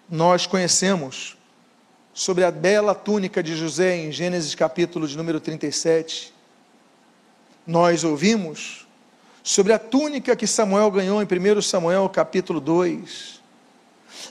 Nós 0.09 0.45
conhecemos 0.45 1.37
sobre 2.13 2.43
a 2.43 2.51
bela 2.51 2.93
túnica 2.93 3.41
de 3.41 3.55
José 3.55 3.97
em 3.97 4.11
Gênesis 4.11 4.53
capítulo 4.53 5.07
de 5.07 5.17
número 5.17 5.39
37. 5.39 6.33
Nós 7.65 8.03
ouvimos 8.03 8.87
sobre 9.43 9.73
a 9.73 9.79
túnica 9.79 10.35
que 10.35 10.45
Samuel 10.45 10.91
ganhou 10.91 11.21
em 11.21 11.25
1 11.25 11.61
Samuel 11.61 12.07
capítulo 12.09 12.59
2. 12.59 13.40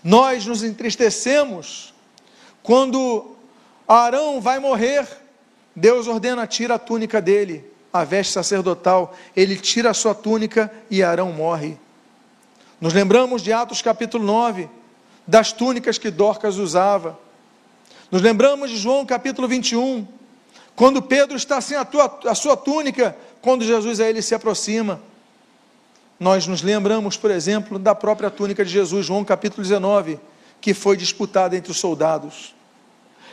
Nós 0.02 0.46
nos 0.46 0.62
entristecemos 0.62 1.94
quando 2.62 3.36
Arão 3.86 4.40
vai 4.40 4.58
morrer, 4.58 5.06
Deus 5.74 6.06
ordena 6.06 6.46
tira 6.46 6.74
a 6.74 6.78
túnica 6.78 7.20
dele, 7.20 7.64
a 7.92 8.04
veste 8.04 8.32
sacerdotal, 8.32 9.14
ele 9.34 9.56
tira 9.56 9.90
a 9.90 9.94
sua 9.94 10.14
túnica 10.14 10.72
e 10.90 11.02
Arão 11.02 11.32
morre. 11.32 11.76
Nos 12.80 12.92
lembramos 12.92 13.42
de 13.42 13.52
Atos 13.52 13.82
capítulo 13.82 14.24
9, 14.24 14.68
das 15.26 15.52
túnicas 15.52 15.98
que 15.98 16.10
Dorcas 16.10 16.56
usava 16.56 17.18
nos 18.10 18.22
lembramos 18.22 18.70
de 18.70 18.76
João 18.76 19.06
capítulo 19.06 19.46
21, 19.46 20.06
quando 20.74 21.00
Pedro 21.00 21.36
está 21.36 21.60
sem 21.60 21.76
a, 21.76 21.84
tua, 21.84 22.18
a 22.26 22.34
sua 22.34 22.56
túnica, 22.56 23.16
quando 23.40 23.64
Jesus 23.64 24.00
a 24.00 24.08
ele 24.08 24.20
se 24.20 24.34
aproxima. 24.34 25.00
Nós 26.20 26.46
nos 26.46 26.62
lembramos, 26.62 27.16
por 27.16 27.30
exemplo, 27.30 27.78
da 27.78 27.94
própria 27.94 28.30
túnica 28.30 28.64
de 28.64 28.70
Jesus, 28.70 29.06
João 29.06 29.24
capítulo 29.24 29.62
19, 29.62 30.20
que 30.60 30.74
foi 30.74 30.96
disputada 30.96 31.56
entre 31.56 31.72
os 31.72 31.78
soldados. 31.78 32.54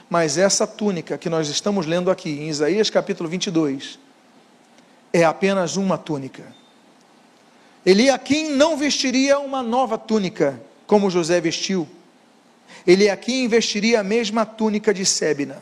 Mas 0.10 0.38
essa 0.38 0.66
túnica 0.66 1.18
que 1.18 1.30
nós 1.30 1.50
estamos 1.50 1.86
lendo 1.86 2.10
aqui, 2.10 2.30
em 2.30 2.48
Isaías 2.48 2.90
capítulo 2.90 3.30
22, 3.30 4.00
é 5.12 5.26
apenas 5.26 5.76
uma 5.76 5.98
túnica. 5.98 6.44
Eliakim 7.86 8.52
não 8.52 8.78
vestiria 8.78 9.38
uma 9.38 9.62
nova 9.62 9.98
túnica, 9.98 10.60
como 10.88 11.10
José 11.10 11.42
vestiu 11.42 11.88
ele 12.86 13.10
aqui 13.10 13.44
investiria 13.44 14.00
a 14.00 14.04
mesma 14.04 14.46
túnica 14.46 14.94
de 14.94 15.06
Sébina. 15.06 15.62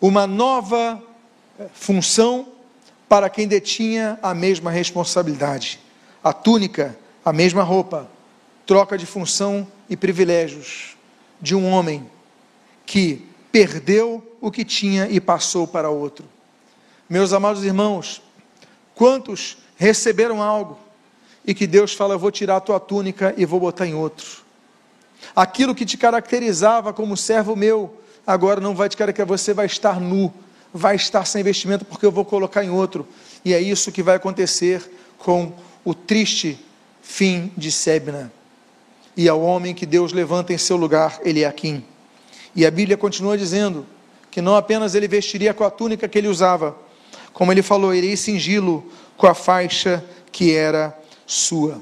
Uma 0.00 0.26
nova 0.26 1.02
eh, 1.58 1.66
função 1.74 2.48
para 3.10 3.28
quem 3.28 3.48
detinha 3.48 4.20
a 4.22 4.32
mesma 4.32 4.70
responsabilidade. 4.70 5.80
A 6.22 6.32
túnica, 6.32 6.96
a 7.24 7.32
mesma 7.32 7.64
roupa, 7.64 8.08
troca 8.64 8.96
de 8.96 9.04
função 9.04 9.66
e 9.88 9.96
privilégios 9.96 10.96
de 11.40 11.56
um 11.56 11.68
homem 11.68 12.08
que 12.86 13.26
perdeu 13.50 14.24
o 14.40 14.48
que 14.48 14.64
tinha 14.64 15.08
e 15.10 15.20
passou 15.20 15.66
para 15.66 15.90
outro. 15.90 16.24
Meus 17.08 17.32
amados 17.32 17.64
irmãos, 17.64 18.22
quantos 18.94 19.58
receberam 19.76 20.40
algo 20.40 20.78
e 21.44 21.52
que 21.52 21.66
Deus 21.66 21.92
fala: 21.92 22.14
Eu 22.14 22.18
vou 22.20 22.30
tirar 22.30 22.58
a 22.58 22.60
tua 22.60 22.78
túnica 22.78 23.34
e 23.36 23.44
vou 23.44 23.58
botar 23.58 23.88
em 23.88 23.94
outro? 23.94 24.44
Aquilo 25.34 25.74
que 25.74 25.84
te 25.84 25.98
caracterizava 25.98 26.92
como 26.92 27.16
servo 27.16 27.56
meu, 27.56 27.92
agora 28.24 28.60
não 28.60 28.72
vai 28.72 28.88
te 28.88 28.96
caracterizar, 28.96 29.36
você 29.36 29.52
vai 29.52 29.66
estar 29.66 30.00
nu, 30.00 30.32
vai 30.72 30.96
estar 30.96 31.24
sem 31.24 31.42
vestimento, 31.42 31.84
porque 31.84 32.06
eu 32.06 32.12
vou 32.12 32.24
colocar 32.24 32.64
em 32.64 32.70
outro. 32.70 33.06
E 33.44 33.54
é 33.54 33.60
isso 33.60 33.92
que 33.92 34.02
vai 34.02 34.16
acontecer 34.16 34.90
com 35.18 35.52
o 35.84 35.94
triste 35.94 36.58
fim 37.02 37.52
de 37.56 37.72
Sebna. 37.72 38.32
E 39.16 39.28
ao 39.28 39.40
homem 39.40 39.74
que 39.74 39.84
Deus 39.84 40.12
levanta 40.12 40.52
em 40.52 40.58
seu 40.58 40.76
lugar, 40.76 41.20
ele 41.24 41.42
é 41.42 41.46
Aquim. 41.46 41.84
E 42.54 42.64
a 42.64 42.70
Bíblia 42.70 42.96
continua 42.96 43.36
dizendo 43.36 43.86
que 44.30 44.40
não 44.40 44.56
apenas 44.56 44.94
ele 44.94 45.08
vestiria 45.08 45.52
com 45.52 45.64
a 45.64 45.70
túnica 45.70 46.08
que 46.08 46.18
ele 46.18 46.28
usava, 46.28 46.76
como 47.32 47.52
ele 47.52 47.62
falou, 47.62 47.94
irei 47.94 48.16
cingi-lo 48.16 48.90
com 49.16 49.26
a 49.26 49.34
faixa 49.34 50.04
que 50.30 50.54
era 50.54 50.96
sua. 51.26 51.80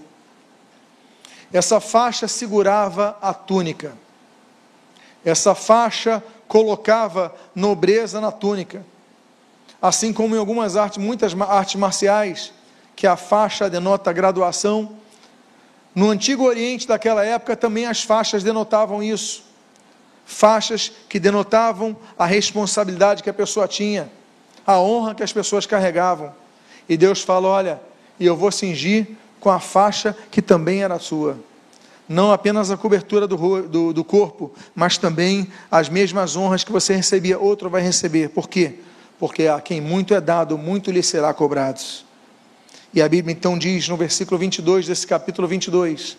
Essa 1.52 1.80
faixa 1.80 2.28
segurava 2.28 3.16
a 3.20 3.32
túnica. 3.32 3.96
Essa 5.24 5.54
faixa 5.54 6.22
colocava 6.48 7.34
nobreza 7.54 8.20
na 8.20 8.32
túnica. 8.32 8.84
Assim 9.80 10.12
como 10.12 10.34
em 10.34 10.38
algumas 10.38 10.74
artes, 10.74 10.98
muitas 10.98 11.38
artes 11.40 11.76
marciais, 11.76 12.52
que 12.96 13.06
a 13.06 13.16
faixa 13.16 13.70
denota 13.70 14.12
graduação, 14.12 14.96
no 15.94 16.10
antigo 16.10 16.44
Oriente 16.44 16.86
daquela 16.86 17.24
época 17.24 17.56
também 17.56 17.86
as 17.86 18.02
faixas 18.02 18.42
denotavam 18.42 19.02
isso. 19.02 19.44
Faixas 20.26 20.90
que 21.08 21.20
denotavam 21.20 21.96
a 22.18 22.26
responsabilidade 22.26 23.22
que 23.22 23.30
a 23.30 23.34
pessoa 23.34 23.68
tinha, 23.68 24.10
a 24.66 24.78
honra 24.78 25.14
que 25.14 25.22
as 25.22 25.32
pessoas 25.32 25.64
carregavam. 25.64 26.34
E 26.88 26.96
Deus 26.96 27.22
fala: 27.22 27.48
Olha, 27.48 27.80
e 28.18 28.26
eu 28.26 28.36
vou 28.36 28.50
cingir 28.50 29.08
com 29.40 29.50
a 29.50 29.60
faixa 29.60 30.16
que 30.30 30.42
também 30.42 30.82
era 30.82 30.98
sua. 30.98 31.38
Não 32.08 32.32
apenas 32.32 32.70
a 32.70 32.76
cobertura 32.76 33.26
do, 33.26 33.62
do, 33.62 33.92
do, 33.92 34.04
corpo, 34.04 34.52
mas 34.74 34.96
também 34.96 35.48
as 35.70 35.88
mesmas 35.88 36.36
honras 36.36 36.64
que 36.64 36.72
você 36.72 36.94
recebia, 36.94 37.38
outro 37.38 37.68
vai 37.68 37.82
receber. 37.82 38.30
Por 38.30 38.48
quê? 38.48 38.76
Porque 39.18 39.46
a 39.46 39.60
quem 39.60 39.80
muito 39.80 40.14
é 40.14 40.20
dado, 40.20 40.56
muito 40.56 40.90
lhe 40.90 41.02
será 41.02 41.34
cobrado. 41.34 41.80
E 42.94 43.02
a 43.02 43.08
Bíblia 43.08 43.34
então 43.34 43.58
diz 43.58 43.86
no 43.88 43.96
versículo 43.96 44.38
22 44.38 44.86
desse 44.86 45.06
capítulo 45.06 45.46
22, 45.46 46.16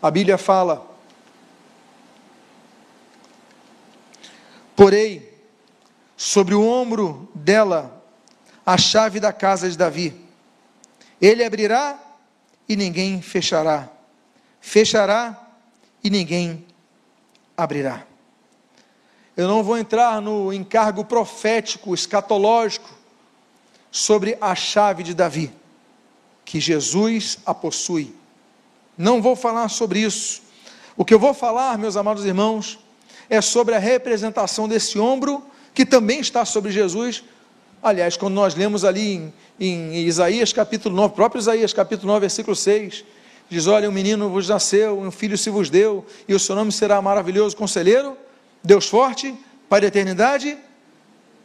a 0.00 0.10
Bíblia 0.10 0.38
fala: 0.38 0.90
Porei 4.74 5.38
sobre 6.16 6.54
o 6.54 6.66
ombro 6.66 7.28
dela 7.34 8.02
a 8.64 8.78
chave 8.78 9.20
da 9.20 9.32
casa 9.32 9.68
de 9.68 9.76
Davi 9.76 10.24
ele 11.20 11.42
abrirá 11.42 11.98
e 12.68 12.76
ninguém 12.76 13.22
fechará. 13.22 13.88
Fechará 14.66 15.38
e 16.02 16.08
ninguém 16.08 16.64
abrirá. 17.54 18.02
Eu 19.36 19.46
não 19.46 19.62
vou 19.62 19.76
entrar 19.76 20.22
no 20.22 20.50
encargo 20.54 21.04
profético, 21.04 21.94
escatológico, 21.94 22.88
sobre 23.90 24.38
a 24.40 24.54
chave 24.54 25.02
de 25.02 25.12
Davi, 25.12 25.52
que 26.46 26.58
Jesus 26.58 27.38
a 27.44 27.54
possui. 27.54 28.16
Não 28.96 29.20
vou 29.20 29.36
falar 29.36 29.68
sobre 29.68 30.00
isso. 30.00 30.42
O 30.96 31.04
que 31.04 31.12
eu 31.12 31.18
vou 31.18 31.34
falar, 31.34 31.76
meus 31.76 31.94
amados 31.94 32.24
irmãos, 32.24 32.78
é 33.28 33.42
sobre 33.42 33.74
a 33.74 33.78
representação 33.78 34.66
desse 34.66 34.98
ombro 34.98 35.44
que 35.74 35.84
também 35.84 36.20
está 36.20 36.42
sobre 36.46 36.72
Jesus, 36.72 37.22
Aliás, 37.84 38.16
quando 38.16 38.32
nós 38.32 38.54
lemos 38.54 38.82
ali 38.82 39.30
em, 39.60 39.94
em 39.94 40.06
Isaías 40.06 40.54
capítulo 40.54 40.96
9, 40.96 41.14
próprio 41.14 41.38
Isaías 41.38 41.70
capítulo 41.74 42.08
9, 42.14 42.20
versículo 42.20 42.56
6, 42.56 43.04
diz: 43.48 43.66
Olha, 43.66 43.88
um 43.88 43.92
menino 43.92 44.28
vos 44.28 44.48
nasceu, 44.48 44.98
um 44.98 45.10
filho 45.10 45.36
se 45.36 45.50
vos 45.50 45.70
deu, 45.70 46.04
e 46.26 46.34
o 46.34 46.38
seu 46.38 46.54
nome 46.54 46.72
será 46.72 47.00
maravilhoso 47.00 47.56
conselheiro, 47.56 48.16
Deus 48.62 48.88
forte, 48.88 49.34
Pai 49.68 49.80
da 49.80 49.86
eternidade 49.86 50.58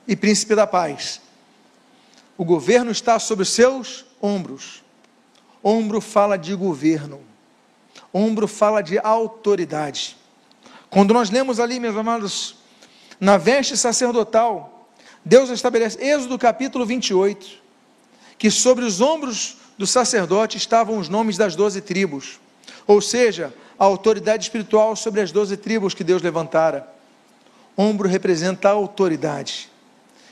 e 0.07 0.15
príncipe 0.15 0.53
da 0.53 0.67
paz. 0.67 1.21
O 2.37 2.45
governo 2.45 2.91
está 2.91 3.17
sobre 3.17 3.43
os 3.43 3.49
seus 3.49 4.05
ombros. 4.21 4.83
Ombro 5.63 5.99
fala 5.99 6.37
de 6.37 6.53
governo. 6.53 7.21
Ombro 8.13 8.47
fala 8.47 8.81
de 8.81 8.99
autoridade. 8.99 10.17
Quando 10.89 11.13
nós 11.13 11.29
lemos 11.29 11.59
ali, 11.59 11.79
meus 11.79 11.95
amados, 11.95 12.55
na 13.19 13.37
veste 13.37 13.77
sacerdotal, 13.77 14.89
Deus 15.23 15.49
estabelece, 15.49 16.01
Êxodo 16.03 16.37
capítulo 16.37 16.85
28, 16.85 17.47
que 18.37 18.49
sobre 18.49 18.85
os 18.85 19.01
ombros 19.01 19.57
do 19.79 19.87
sacerdote 19.87 20.57
estavam 20.57 20.97
os 20.97 21.07
nomes 21.07 21.37
das 21.37 21.55
doze 21.55 21.79
tribos, 21.79 22.37
ou 22.85 22.99
seja, 22.99 23.53
a 23.79 23.85
autoridade 23.85 24.43
espiritual 24.43 24.93
sobre 24.93 25.21
as 25.21 25.31
doze 25.31 25.55
tribos 25.55 25.93
que 25.93 26.03
Deus 26.03 26.21
levantara. 26.21 26.85
Ombro 27.77 28.09
representa 28.09 28.67
a 28.67 28.73
autoridade, 28.73 29.69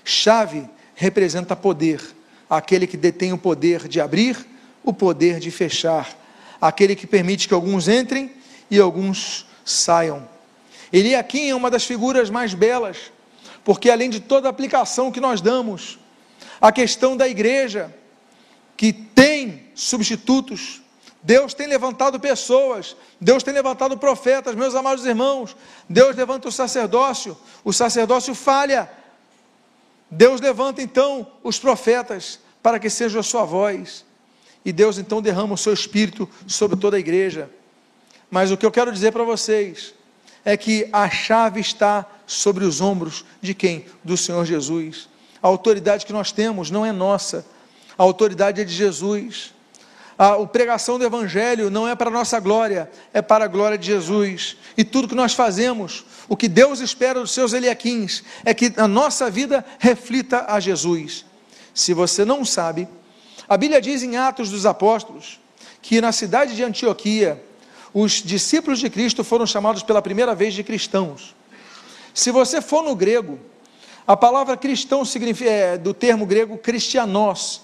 chave 0.04 0.68
representa 0.94 1.56
poder, 1.56 2.02
aquele 2.50 2.86
que 2.86 2.98
detém 2.98 3.32
o 3.32 3.38
poder 3.38 3.88
de 3.88 4.02
abrir, 4.02 4.38
o 4.84 4.92
poder 4.92 5.40
de 5.40 5.50
fechar, 5.50 6.14
aquele 6.60 6.94
que 6.94 7.08
permite 7.08 7.48
que 7.48 7.54
alguns 7.54 7.88
entrem 7.88 8.34
e 8.70 8.78
alguns 8.78 9.48
saiam. 9.64 10.28
Eliakim 10.92 11.48
é 11.48 11.56
uma 11.56 11.72
das 11.72 11.86
figuras 11.86 12.30
mais 12.30 12.54
belas, 12.54 12.98
porque 13.64 13.90
além 13.90 14.10
de 14.10 14.20
toda 14.20 14.50
a 14.50 14.52
aplicação 14.52 15.10
que 15.10 15.22
nós 15.22 15.40
damos, 15.40 15.98
a 16.60 16.70
questão 16.70 17.16
da 17.16 17.30
igreja, 17.30 17.96
que 18.78 18.94
tem 18.94 19.66
substitutos, 19.74 20.82
Deus 21.24 21.54
tem 21.54 21.68
levantado 21.68 22.20
pessoas, 22.20 22.96
Deus 23.20 23.42
tem 23.42 23.54
levantado 23.54 23.98
profetas, 23.98 24.56
meus 24.56 24.76
amados 24.76 25.04
irmãos, 25.04 25.58
Deus 25.90 26.16
levanta 26.16 26.48
o 26.48 26.52
sacerdócio, 26.52 27.36
o 27.66 27.74
sacerdócio 27.74 28.36
falha, 28.36 28.90
Deus 30.10 30.40
levanta 30.40 30.82
então 30.82 31.28
os 31.44 31.60
profetas 31.60 32.40
para 32.62 32.80
que 32.80 32.90
seja 32.90 33.20
a 33.20 33.24
sua 33.24 33.44
voz, 33.44 34.06
e 34.63 34.72
Deus 34.72 34.98
então 34.98 35.22
derrama 35.22 35.56
o 35.56 35.58
seu 35.58 35.74
espírito 35.74 36.30
sobre 36.46 36.78
toda 36.78 36.96
a 36.96 37.00
igreja. 37.00 37.50
Mas 38.30 38.52
o 38.52 38.58
que 38.58 38.66
eu 38.66 38.72
quero 38.72 38.92
dizer 38.92 39.12
para 39.12 39.24
vocês 39.24 39.94
é 40.46 40.56
que 40.56 40.88
a 40.94 41.10
chave 41.10 41.60
está 41.60 42.06
sobre 42.26 42.63
os 42.63 42.80
ombros 42.80 43.26
de 43.42 43.54
quem? 43.54 43.86
Do 44.04 44.16
Senhor 44.16 44.46
Jesus. 44.46 45.10
A 45.42 45.48
autoridade 45.48 46.06
que 46.06 46.13
nós 46.13 46.32
temos 46.32 46.70
não 46.70 46.86
é 46.86 46.92
nossa, 46.92 47.46
a 47.98 48.04
autoridade 48.04 48.62
é 48.62 48.64
de 48.64 48.74
Jesus. 48.74 49.54
A, 50.18 50.46
pregação 50.48 50.98
do 50.98 51.06
Evangelho 51.06 51.70
não 51.70 51.88
é 51.88 51.96
para 51.96 52.10
a 52.10 52.14
nossa 52.14 52.40
glória, 52.40 52.90
é 53.14 53.22
para 53.22 53.46
a 53.46 53.48
glória 53.48 53.78
de 53.78 53.88
Jesus. 53.88 54.58
E 54.76 54.84
tudo 54.84 55.08
que 55.08 55.16
nós 55.16 55.34
fazemos, 55.34 56.06
o 56.28 56.36
que 56.36 56.48
Deus 56.48 56.80
espera 56.80 57.20
dos 57.20 57.32
seus 57.32 57.54
Eliaquins, 57.54 58.24
é 58.44 58.54
que 58.54 58.74
a 58.78 58.88
nossa 58.88 59.30
vida 59.30 59.64
reflita 59.80 60.46
a 60.48 60.60
Jesus. 60.60 61.26
Se 61.74 61.94
você 61.94 62.26
não 62.26 62.44
sabe, 62.44 62.88
a 63.48 63.56
Bíblia 63.56 63.80
diz 63.80 64.02
em 64.02 64.18
Atos 64.18 64.50
dos 64.50 64.66
Apóstolos 64.66 65.40
que 65.82 66.02
na 66.02 66.12
cidade 66.12 66.56
de 66.56 66.64
Antioquia, 66.64 67.42
os 67.94 68.14
discípulos 68.14 68.80
de 68.80 68.90
Cristo 68.90 69.24
foram 69.24 69.46
chamados 69.46 69.84
pela 69.84 70.02
primeira 70.02 70.36
vez 70.36 70.54
de 70.54 70.64
cristãos. 70.64 71.36
Se 72.14 72.32
você 72.32 72.62
for 72.62 72.84
no 72.84 72.96
grego, 72.96 73.40
a 74.06 74.18
palavra 74.18 74.58
cristão 74.58 75.06
significa, 75.06 75.50
é, 75.50 75.78
do 75.78 75.94
termo 75.94 76.26
grego 76.26 76.58
cristianos. 76.58 77.62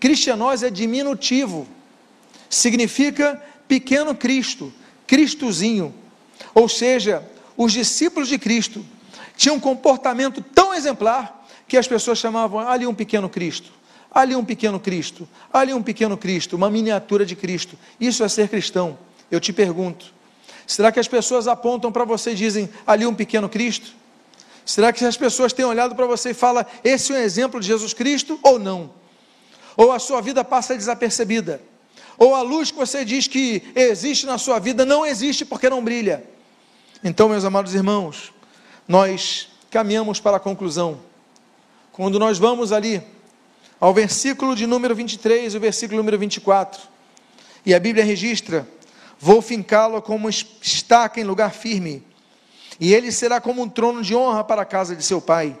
Cristianos 0.00 0.62
é 0.62 0.70
diminutivo, 0.70 1.66
significa 2.48 3.42
pequeno 3.66 4.14
Cristo, 4.14 4.72
Cristozinho. 5.06 5.94
Ou 6.54 6.68
seja, 6.68 7.22
os 7.56 7.72
discípulos 7.72 8.28
de 8.28 8.38
Cristo 8.38 8.84
tinham 9.36 9.56
um 9.56 9.60
comportamento 9.60 10.42
tão 10.42 10.74
exemplar 10.74 11.46
que 11.66 11.76
as 11.76 11.88
pessoas 11.88 12.18
chamavam 12.18 12.60
ali 12.60 12.86
um 12.86 12.94
pequeno 12.94 13.28
Cristo, 13.28 13.72
ali 14.10 14.36
um 14.36 14.44
pequeno 14.44 14.78
Cristo, 14.78 15.28
ali 15.52 15.72
um 15.72 15.82
pequeno 15.82 16.16
Cristo, 16.16 16.56
uma 16.56 16.70
miniatura 16.70 17.24
de 17.24 17.34
Cristo. 17.34 17.78
Isso 17.98 18.22
é 18.22 18.28
ser 18.28 18.48
cristão. 18.48 18.98
Eu 19.30 19.40
te 19.40 19.52
pergunto, 19.52 20.12
será 20.66 20.92
que 20.92 21.00
as 21.00 21.08
pessoas 21.08 21.48
apontam 21.48 21.90
para 21.90 22.04
você 22.04 22.32
e 22.32 22.34
dizem 22.34 22.68
ali 22.86 23.06
um 23.06 23.14
pequeno 23.14 23.48
Cristo? 23.48 23.92
Será 24.64 24.92
que 24.92 25.04
as 25.04 25.16
pessoas 25.16 25.52
têm 25.52 25.64
olhado 25.64 25.94
para 25.94 26.06
você 26.06 26.30
e 26.30 26.34
falam, 26.34 26.64
esse 26.82 27.12
é 27.12 27.16
um 27.16 27.18
exemplo 27.18 27.60
de 27.60 27.66
Jesus 27.66 27.92
Cristo 27.92 28.38
ou 28.42 28.58
não? 28.58 28.90
Ou 29.76 29.92
a 29.92 29.98
sua 29.98 30.20
vida 30.20 30.44
passa 30.44 30.76
desapercebida? 30.76 31.60
Ou 32.16 32.34
a 32.34 32.42
luz 32.42 32.70
que 32.70 32.76
você 32.76 33.04
diz 33.04 33.26
que 33.26 33.62
existe 33.74 34.26
na 34.26 34.38
sua 34.38 34.58
vida 34.58 34.84
não 34.84 35.04
existe 35.04 35.44
porque 35.44 35.68
não 35.68 35.82
brilha? 35.82 36.24
Então, 37.02 37.28
meus 37.28 37.44
amados 37.44 37.74
irmãos, 37.74 38.32
nós 38.86 39.48
caminhamos 39.70 40.20
para 40.20 40.36
a 40.36 40.40
conclusão. 40.40 41.00
Quando 41.92 42.18
nós 42.18 42.38
vamos 42.38 42.72
ali 42.72 43.02
ao 43.80 43.92
versículo 43.92 44.54
de 44.54 44.66
número 44.66 44.94
23 44.94 45.54
e 45.54 45.56
o 45.56 45.60
versículo 45.60 45.98
número 45.98 46.18
24, 46.18 46.80
e 47.66 47.74
a 47.74 47.80
Bíblia 47.80 48.04
registra: 48.04 48.66
Vou 49.18 49.42
fincá-lo 49.42 50.00
como 50.00 50.28
estaca 50.28 51.20
em 51.20 51.24
lugar 51.24 51.52
firme, 51.52 52.02
e 52.78 52.94
ele 52.94 53.10
será 53.10 53.40
como 53.40 53.62
um 53.62 53.68
trono 53.68 54.02
de 54.02 54.14
honra 54.14 54.44
para 54.44 54.62
a 54.62 54.66
casa 54.66 54.94
de 54.94 55.02
seu 55.02 55.20
pai. 55.20 55.56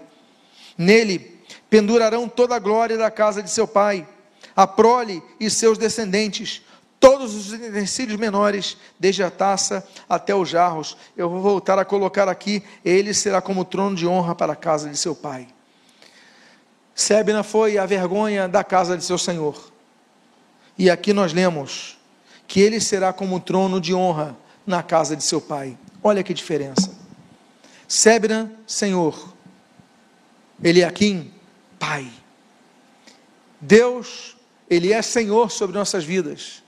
Nele 0.78 1.33
pendurarão 1.74 2.28
toda 2.28 2.54
a 2.54 2.60
glória 2.60 2.96
da 2.96 3.10
casa 3.10 3.42
de 3.42 3.50
seu 3.50 3.66
pai, 3.66 4.06
a 4.54 4.64
prole 4.64 5.20
e 5.40 5.50
seus 5.50 5.76
descendentes, 5.76 6.62
todos 7.00 7.34
os 7.34 7.52
utensílios 7.52 8.16
menores, 8.16 8.76
desde 8.96 9.24
a 9.24 9.30
taça 9.30 9.84
até 10.08 10.32
os 10.32 10.48
jarros. 10.48 10.96
Eu 11.16 11.28
vou 11.28 11.40
voltar 11.40 11.76
a 11.76 11.84
colocar 11.84 12.28
aqui: 12.28 12.62
ele 12.84 13.12
será 13.12 13.42
como 13.42 13.64
trono 13.64 13.96
de 13.96 14.06
honra 14.06 14.36
para 14.36 14.52
a 14.52 14.56
casa 14.56 14.88
de 14.88 14.96
seu 14.96 15.16
pai. 15.16 15.48
Sebna 16.94 17.42
foi 17.42 17.76
a 17.76 17.84
vergonha 17.86 18.46
da 18.46 18.62
casa 18.62 18.96
de 18.96 19.04
seu 19.04 19.18
senhor. 19.18 19.72
E 20.78 20.88
aqui 20.88 21.12
nós 21.12 21.32
lemos 21.32 21.98
que 22.46 22.60
ele 22.60 22.78
será 22.78 23.12
como 23.12 23.40
trono 23.40 23.80
de 23.80 23.92
honra 23.92 24.36
na 24.64 24.80
casa 24.80 25.16
de 25.16 25.24
seu 25.24 25.40
pai. 25.40 25.76
Olha 26.00 26.22
que 26.22 26.32
diferença. 26.32 26.94
Sebna, 27.88 28.52
Senhor. 28.64 29.34
Eliakim, 30.62 31.33
Pai. 31.86 32.10
Deus, 33.60 34.36
Ele 34.68 34.92
é 34.92 35.00
Senhor 35.02 35.50
sobre 35.50 35.76
nossas 35.76 36.04
vidas 36.04 36.64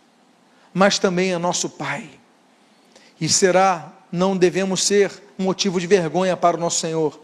mas 0.76 0.98
também 0.98 1.33
é 1.33 1.38
nosso 1.38 1.70
Pai. 1.70 2.07
E 3.18 3.31
será, 3.31 3.94
não 4.12 4.37
devemos 4.37 4.85
ser 4.85 5.11
motivo 5.38 5.81
de 5.81 5.87
vergonha 5.87 6.37
para 6.37 6.55
o 6.55 6.61
nosso 6.61 6.81
Senhor, 6.81 7.18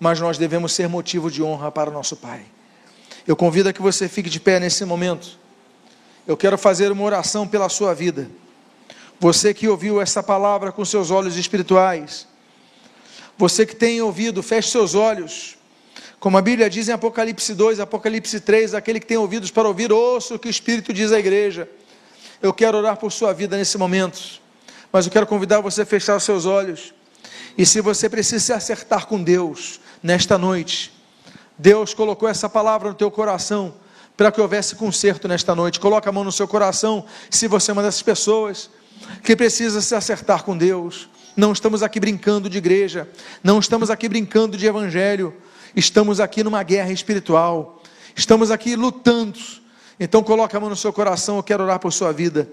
mas 0.00 0.18
nós 0.18 0.36
devemos 0.36 0.72
ser 0.72 0.88
motivo 0.88 1.30
de 1.30 1.40
honra 1.40 1.70
para 1.70 1.88
o 1.88 1.92
nosso 1.92 2.16
Pai. 2.16 2.44
Eu 3.24 3.36
convido 3.36 3.68
a 3.68 3.72
que 3.72 3.80
você 3.80 4.08
fique 4.08 4.28
de 4.28 4.40
pé 4.40 4.58
nesse 4.58 4.84
momento. 4.84 5.38
Eu 6.26 6.36
quero 6.36 6.58
fazer 6.58 6.90
uma 6.90 7.04
oração 7.04 7.46
pela 7.46 7.68
sua 7.68 7.94
vida. 7.94 8.28
Você 9.20 9.54
que 9.54 9.68
ouviu 9.68 10.00
essa 10.00 10.20
palavra 10.20 10.72
com 10.72 10.84
seus 10.84 11.12
olhos 11.12 11.36
espirituais, 11.36 12.26
você 13.38 13.64
que 13.64 13.76
tem 13.76 14.02
ouvido, 14.02 14.42
feche 14.42 14.68
seus 14.72 14.96
olhos. 14.96 15.56
Como 16.18 16.38
a 16.38 16.42
Bíblia 16.42 16.70
diz 16.70 16.88
em 16.88 16.92
Apocalipse 16.92 17.54
2, 17.54 17.78
Apocalipse 17.78 18.40
3, 18.40 18.74
aquele 18.74 18.98
que 18.98 19.06
tem 19.06 19.18
ouvidos 19.18 19.50
para 19.50 19.68
ouvir, 19.68 19.92
ouça 19.92 20.34
o 20.34 20.38
que 20.38 20.48
o 20.48 20.50
Espírito 20.50 20.92
diz 20.92 21.12
à 21.12 21.18
igreja. 21.18 21.68
Eu 22.42 22.54
quero 22.54 22.78
orar 22.78 22.96
por 22.96 23.12
sua 23.12 23.32
vida 23.32 23.56
nesse 23.56 23.76
momento, 23.76 24.40
mas 24.90 25.06
eu 25.06 25.12
quero 25.12 25.26
convidar 25.26 25.60
você 25.60 25.82
a 25.82 25.86
fechar 25.86 26.16
os 26.16 26.24
seus 26.24 26.46
olhos. 26.46 26.94
E 27.56 27.66
se 27.66 27.80
você 27.80 28.08
precisa 28.08 28.40
se 28.40 28.52
acertar 28.52 29.06
com 29.06 29.22
Deus 29.22 29.80
nesta 30.02 30.38
noite, 30.38 30.92
Deus 31.58 31.92
colocou 31.92 32.28
essa 32.28 32.48
palavra 32.48 32.88
no 32.88 32.94
teu 32.94 33.10
coração 33.10 33.74
para 34.16 34.32
que 34.32 34.40
houvesse 34.40 34.74
conserto 34.74 35.28
nesta 35.28 35.54
noite. 35.54 35.78
Coloque 35.78 36.08
a 36.08 36.12
mão 36.12 36.24
no 36.24 36.32
seu 36.32 36.48
coração, 36.48 37.04
se 37.30 37.46
você 37.46 37.70
é 37.70 37.72
uma 37.72 37.82
dessas 37.82 38.02
pessoas 38.02 38.70
que 39.22 39.36
precisa 39.36 39.82
se 39.82 39.94
acertar 39.94 40.42
com 40.42 40.56
Deus. 40.56 41.08
Não 41.36 41.52
estamos 41.52 41.82
aqui 41.82 42.00
brincando 42.00 42.48
de 42.48 42.56
igreja, 42.56 43.06
não 43.44 43.58
estamos 43.58 43.90
aqui 43.90 44.08
brincando 44.08 44.56
de 44.56 44.66
evangelho, 44.66 45.34
estamos 45.76 46.18
aqui 46.18 46.42
numa 46.42 46.62
guerra 46.64 46.90
espiritual, 46.90 47.82
estamos 48.16 48.50
aqui 48.50 48.74
lutando 48.74 49.38
então 49.98 50.22
coloque 50.22 50.54
a 50.54 50.60
mão 50.60 50.68
no 50.68 50.76
seu 50.76 50.92
coração, 50.92 51.36
eu 51.36 51.42
quero 51.42 51.64
orar 51.64 51.78
por 51.78 51.92
sua 51.92 52.12
vida. 52.12 52.48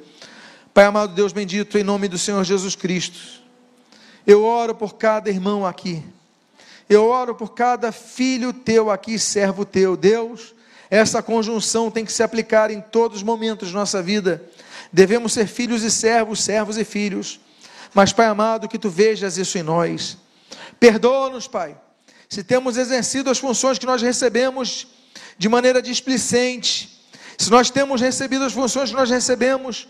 Pai 0.74 0.86
amado 0.86 1.14
Deus 1.14 1.34
bendito, 1.34 1.78
em 1.78 1.84
nome 1.84 2.08
do 2.08 2.18
Senhor 2.18 2.44
Jesus 2.44 2.76
Cristo. 2.76 3.20
Eu 4.26 4.46
oro 4.46 4.74
por 4.74 4.96
cada 4.96 5.30
irmão 5.30 5.66
aqui. 5.66 6.02
Eu 6.90 7.06
oro 7.06 7.36
por 7.36 7.54
cada 7.54 7.92
filho 7.92 8.54
teu 8.54 8.90
aqui, 8.90 9.20
servo 9.20 9.66
teu. 9.66 9.98
Deus, 9.98 10.56
essa 10.90 11.22
conjunção 11.22 11.92
tem 11.92 12.06
que 12.06 12.14
se 12.14 12.24
aplicar 12.24 12.72
em 12.72 12.80
todos 12.80 13.18
os 13.18 13.24
momentos 13.24 13.68
de 13.68 13.74
nossa 13.74 14.02
vida. 14.02 14.42
Devemos 14.92 15.34
ser 15.34 15.48
filhos 15.48 15.84
e 15.84 15.92
servos, 15.92 16.42
servos 16.42 16.78
e 16.78 16.86
filhos. 16.86 17.42
Mas, 17.94 18.14
Pai 18.14 18.28
amado, 18.28 18.70
que 18.70 18.80
tu 18.80 18.90
vejas 18.90 19.38
isso 19.38 19.58
em 19.58 19.64
nós. 19.64 20.18
Perdoa-nos, 20.80 21.48
Pai, 21.48 21.76
se 22.34 22.44
temos 22.44 22.78
exercido 22.78 23.30
as 23.30 23.38
funções 23.38 23.78
que 23.78 23.86
nós 23.86 24.02
recebemos 24.02 24.88
de 25.38 25.48
maneira 25.48 25.80
displicente, 25.80 26.90
se 27.38 27.52
nós 27.52 27.70
temos 27.70 28.02
recebido 28.02 28.44
as 28.44 28.54
funções 28.54 28.90
que 28.90 28.96
nós 28.96 29.08
recebemos 29.08 29.88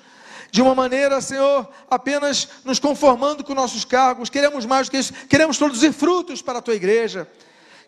de 0.51 0.61
uma 0.61 0.75
maneira, 0.75 1.21
Senhor, 1.21 1.69
apenas 1.89 2.49
nos 2.65 2.79
conformando 2.79 3.45
com 3.45 3.53
nossos 3.53 3.85
cargos. 3.85 4.29
Queremos 4.29 4.65
mais 4.65 4.87
do 4.87 4.91
que 4.91 4.97
isso, 4.97 5.13
queremos 5.29 5.57
produzir 5.57 5.93
frutos 5.93 6.41
para 6.41 6.59
a 6.59 6.61
tua 6.61 6.75
igreja. 6.75 7.25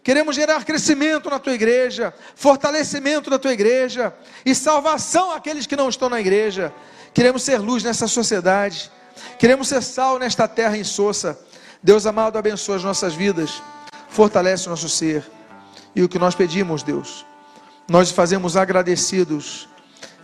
Queremos 0.01 0.37
gerar 0.37 0.63
crescimento 0.63 1.29
na 1.29 1.37
tua 1.37 1.53
igreja, 1.53 2.13
fortalecimento 2.33 3.29
da 3.29 3.37
tua 3.37 3.51
igreja 3.51 4.15
e 4.45 4.55
salvação 4.55 5.33
àqueles 5.33 5.67
que 5.67 5.75
não 5.75 5.89
estão 5.89 6.07
na 6.07 6.21
igreja. 6.21 6.73
Queremos 7.13 7.43
ser 7.43 7.57
luz 7.57 7.83
nessa 7.83 8.07
sociedade. 8.07 8.89
Queremos 9.37 9.67
ser 9.67 9.83
sal 9.83 10.17
nesta 10.17 10.47
terra 10.47 10.77
insossa. 10.77 11.37
Deus 11.83 12.05
amado, 12.05 12.37
abençoa 12.37 12.77
as 12.77 12.83
nossas 12.83 13.13
vidas, 13.13 13.61
fortalece 14.15 14.67
o 14.67 14.69
nosso 14.69 14.87
ser. 14.87 15.29
E 15.93 16.01
o 16.01 16.09
que 16.09 16.17
nós 16.17 16.33
pedimos, 16.33 16.81
Deus, 16.81 17.25
nós 17.87 18.11
fazemos 18.11 18.55
agradecidos 18.55 19.67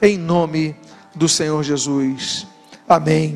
em 0.02 0.18
nome 0.18 0.76
do 1.14 1.28
Senhor 1.28 1.62
Jesus. 1.62 2.48
Amém. 2.88 3.36